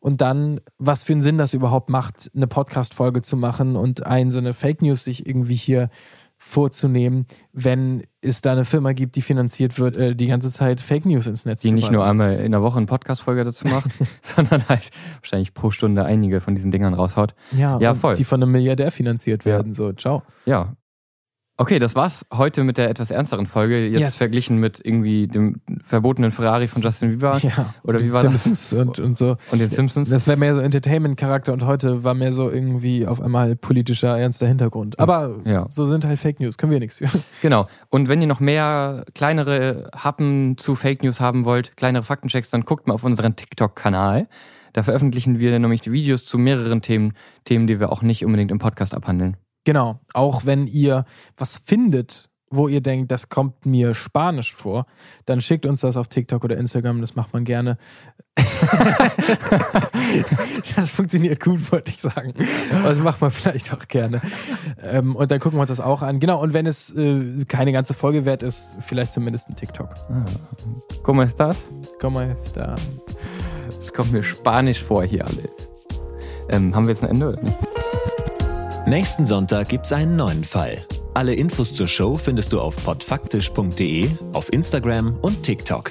und 0.00 0.20
dann, 0.20 0.60
was 0.78 1.04
für 1.04 1.12
einen 1.12 1.22
Sinn 1.22 1.38
das 1.38 1.54
überhaupt 1.54 1.90
macht, 1.90 2.28
eine 2.34 2.48
Podcast-Folge 2.48 3.22
zu 3.22 3.36
machen 3.36 3.76
und 3.76 4.04
ein 4.04 4.32
so 4.32 4.38
eine 4.38 4.52
Fake 4.52 4.82
News 4.82 5.04
sich 5.04 5.26
irgendwie 5.26 5.54
hier 5.54 5.90
vorzunehmen, 6.44 7.26
wenn 7.52 8.02
es 8.20 8.40
da 8.40 8.52
eine 8.52 8.64
Firma 8.64 8.92
gibt, 8.92 9.16
die 9.16 9.22
finanziert 9.22 9.78
wird, 9.78 9.96
äh, 9.96 10.14
die 10.14 10.26
ganze 10.26 10.50
Zeit 10.50 10.80
Fake 10.80 11.06
News 11.06 11.26
ins 11.26 11.44
Netz 11.44 11.62
Die 11.62 11.72
nicht 11.72 11.90
nur 11.90 12.04
einmal 12.04 12.36
in 12.36 12.52
der 12.52 12.62
Woche 12.62 12.76
eine 12.78 12.86
Podcast-Folge 12.86 13.44
dazu 13.44 13.66
macht, 13.68 13.90
sondern 14.22 14.68
halt 14.68 14.90
wahrscheinlich 15.20 15.54
pro 15.54 15.70
Stunde 15.70 16.04
einige 16.04 16.40
von 16.40 16.54
diesen 16.54 16.70
Dingern 16.70 16.94
raushaut. 16.94 17.34
ja, 17.52 17.78
Ja, 17.78 17.94
voll. 17.94 18.14
die 18.16 18.24
von 18.24 18.42
einem 18.42 18.52
Milliardär 18.52 18.90
finanziert 18.90 19.44
Ja. 19.44 19.52
werden. 19.52 19.72
So, 19.72 19.92
ciao. 19.92 20.22
Ja. 20.44 20.74
Okay, 21.58 21.78
das 21.78 21.94
war's 21.94 22.24
heute 22.32 22.64
mit 22.64 22.78
der 22.78 22.88
etwas 22.88 23.10
ernsteren 23.10 23.46
Folge. 23.46 23.86
Jetzt 23.86 24.00
Yes. 24.00 24.16
verglichen 24.16 24.56
mit 24.58 24.80
irgendwie 24.82 25.28
dem 25.28 25.60
verbotenen 25.84 26.32
Ferrari 26.32 26.66
von 26.66 26.80
Justin 26.82 27.10
Bieber 27.10 27.36
Ja. 27.38 27.74
oder 27.84 28.02
wie 28.02 28.10
war 28.12 28.22
das? 28.22 28.44
Simpsons 28.44 28.72
und, 28.72 28.98
und 28.98 29.16
so. 29.18 29.36
Und 29.52 29.60
den 29.60 29.68
Simpsons. 29.68 30.08
Das 30.08 30.26
wäre 30.26 30.38
mehr 30.38 30.54
so 30.54 30.60
Entertainment-Charakter 30.60 31.52
und 31.52 31.64
heute 31.66 32.04
war 32.04 32.14
mehr 32.14 32.32
so 32.32 32.50
irgendwie 32.50 33.06
auf 33.06 33.20
einmal 33.20 33.54
politischer, 33.54 34.18
ernster 34.18 34.48
Hintergrund. 34.48 34.98
Aber 34.98 35.40
Ja. 35.44 35.66
so 35.70 35.84
sind 35.84 36.06
halt 36.06 36.18
Fake 36.18 36.40
News, 36.40 36.56
können 36.56 36.72
wir 36.72 36.80
nichts 36.80 36.96
für. 36.96 37.06
Genau. 37.42 37.66
Und 37.90 38.08
wenn 38.08 38.20
ihr 38.22 38.28
noch 38.28 38.40
mehr 38.40 39.04
kleinere 39.14 39.90
Happen 39.94 40.56
zu 40.56 40.74
Fake 40.74 41.02
News 41.02 41.20
haben 41.20 41.44
wollt, 41.44 41.76
kleinere 41.76 42.02
Faktenchecks, 42.02 42.48
dann 42.50 42.62
guckt 42.62 42.88
mal 42.88 42.94
auf 42.94 43.04
unseren 43.04 43.36
TikTok-Kanal. 43.36 44.26
Da 44.72 44.82
veröffentlichen 44.82 45.38
wir 45.38 45.56
nämlich 45.58 45.92
Videos 45.92 46.24
zu 46.24 46.38
mehreren 46.38 46.80
Themen, 46.80 47.12
Themen, 47.44 47.66
die 47.66 47.78
wir 47.78 47.92
auch 47.92 48.00
nicht 48.00 48.24
unbedingt 48.24 48.50
im 48.50 48.58
Podcast 48.58 48.94
abhandeln. 48.94 49.36
Genau, 49.64 50.00
auch 50.12 50.44
wenn 50.44 50.66
ihr 50.66 51.04
was 51.36 51.56
findet, 51.56 52.28
wo 52.52 52.68
ihr 52.68 52.80
denkt, 52.80 53.10
das 53.10 53.28
kommt 53.28 53.66
mir 53.66 53.94
spanisch 53.94 54.54
vor, 54.54 54.86
dann 55.24 55.40
schickt 55.40 55.66
uns 55.66 55.80
das 55.80 55.96
auf 55.96 56.08
TikTok 56.08 56.44
oder 56.44 56.56
Instagram, 56.56 57.00
das 57.00 57.16
macht 57.16 57.32
man 57.32 57.44
gerne. 57.44 57.78
das 60.76 60.90
funktioniert 60.90 61.42
gut, 61.42 61.72
wollte 61.72 61.90
ich 61.90 61.98
sagen. 61.98 62.34
Aber 62.70 62.90
das 62.90 62.98
macht 62.98 63.20
man 63.20 63.30
vielleicht 63.30 63.72
auch 63.72 63.88
gerne. 63.88 64.20
Ähm, 64.82 65.16
und 65.16 65.30
dann 65.30 65.40
gucken 65.40 65.58
wir 65.58 65.62
uns 65.62 65.70
das 65.70 65.80
auch 65.80 66.02
an. 66.02 66.20
Genau, 66.20 66.40
und 66.42 66.52
wenn 66.54 66.66
es 66.66 66.94
äh, 66.94 67.44
keine 67.46 67.72
ganze 67.72 67.94
Folge 67.94 68.24
wert 68.24 68.42
ist, 68.42 68.74
vielleicht 68.80 69.14
zumindest 69.14 69.48
ein 69.48 69.56
TikTok. 69.56 69.88
Ah. 70.10 70.24
¿Cómo 71.02 71.22
estás? 71.22 71.56
¿Cómo 72.00 72.20
estás? 72.20 72.80
Es 73.80 73.92
kommt 73.92 74.12
mir 74.12 74.22
spanisch 74.22 74.82
vor 74.82 75.04
hier 75.04 75.24
alles. 75.26 75.50
Ähm, 76.48 76.74
haben 76.74 76.86
wir 76.86 76.92
jetzt 76.92 77.02
ein 77.02 77.10
Ende 77.10 77.30
oder 77.30 77.42
nicht? 77.42 77.56
Nächsten 78.86 79.24
Sonntag 79.24 79.68
gibt's 79.68 79.92
einen 79.92 80.16
neuen 80.16 80.42
Fall. 80.42 80.84
Alle 81.14 81.34
Infos 81.34 81.72
zur 81.72 81.86
Show 81.86 82.16
findest 82.16 82.52
du 82.52 82.60
auf 82.60 82.74
podfaktisch.de, 82.84 84.10
auf 84.32 84.52
Instagram 84.52 85.18
und 85.22 85.44
TikTok. 85.44 85.90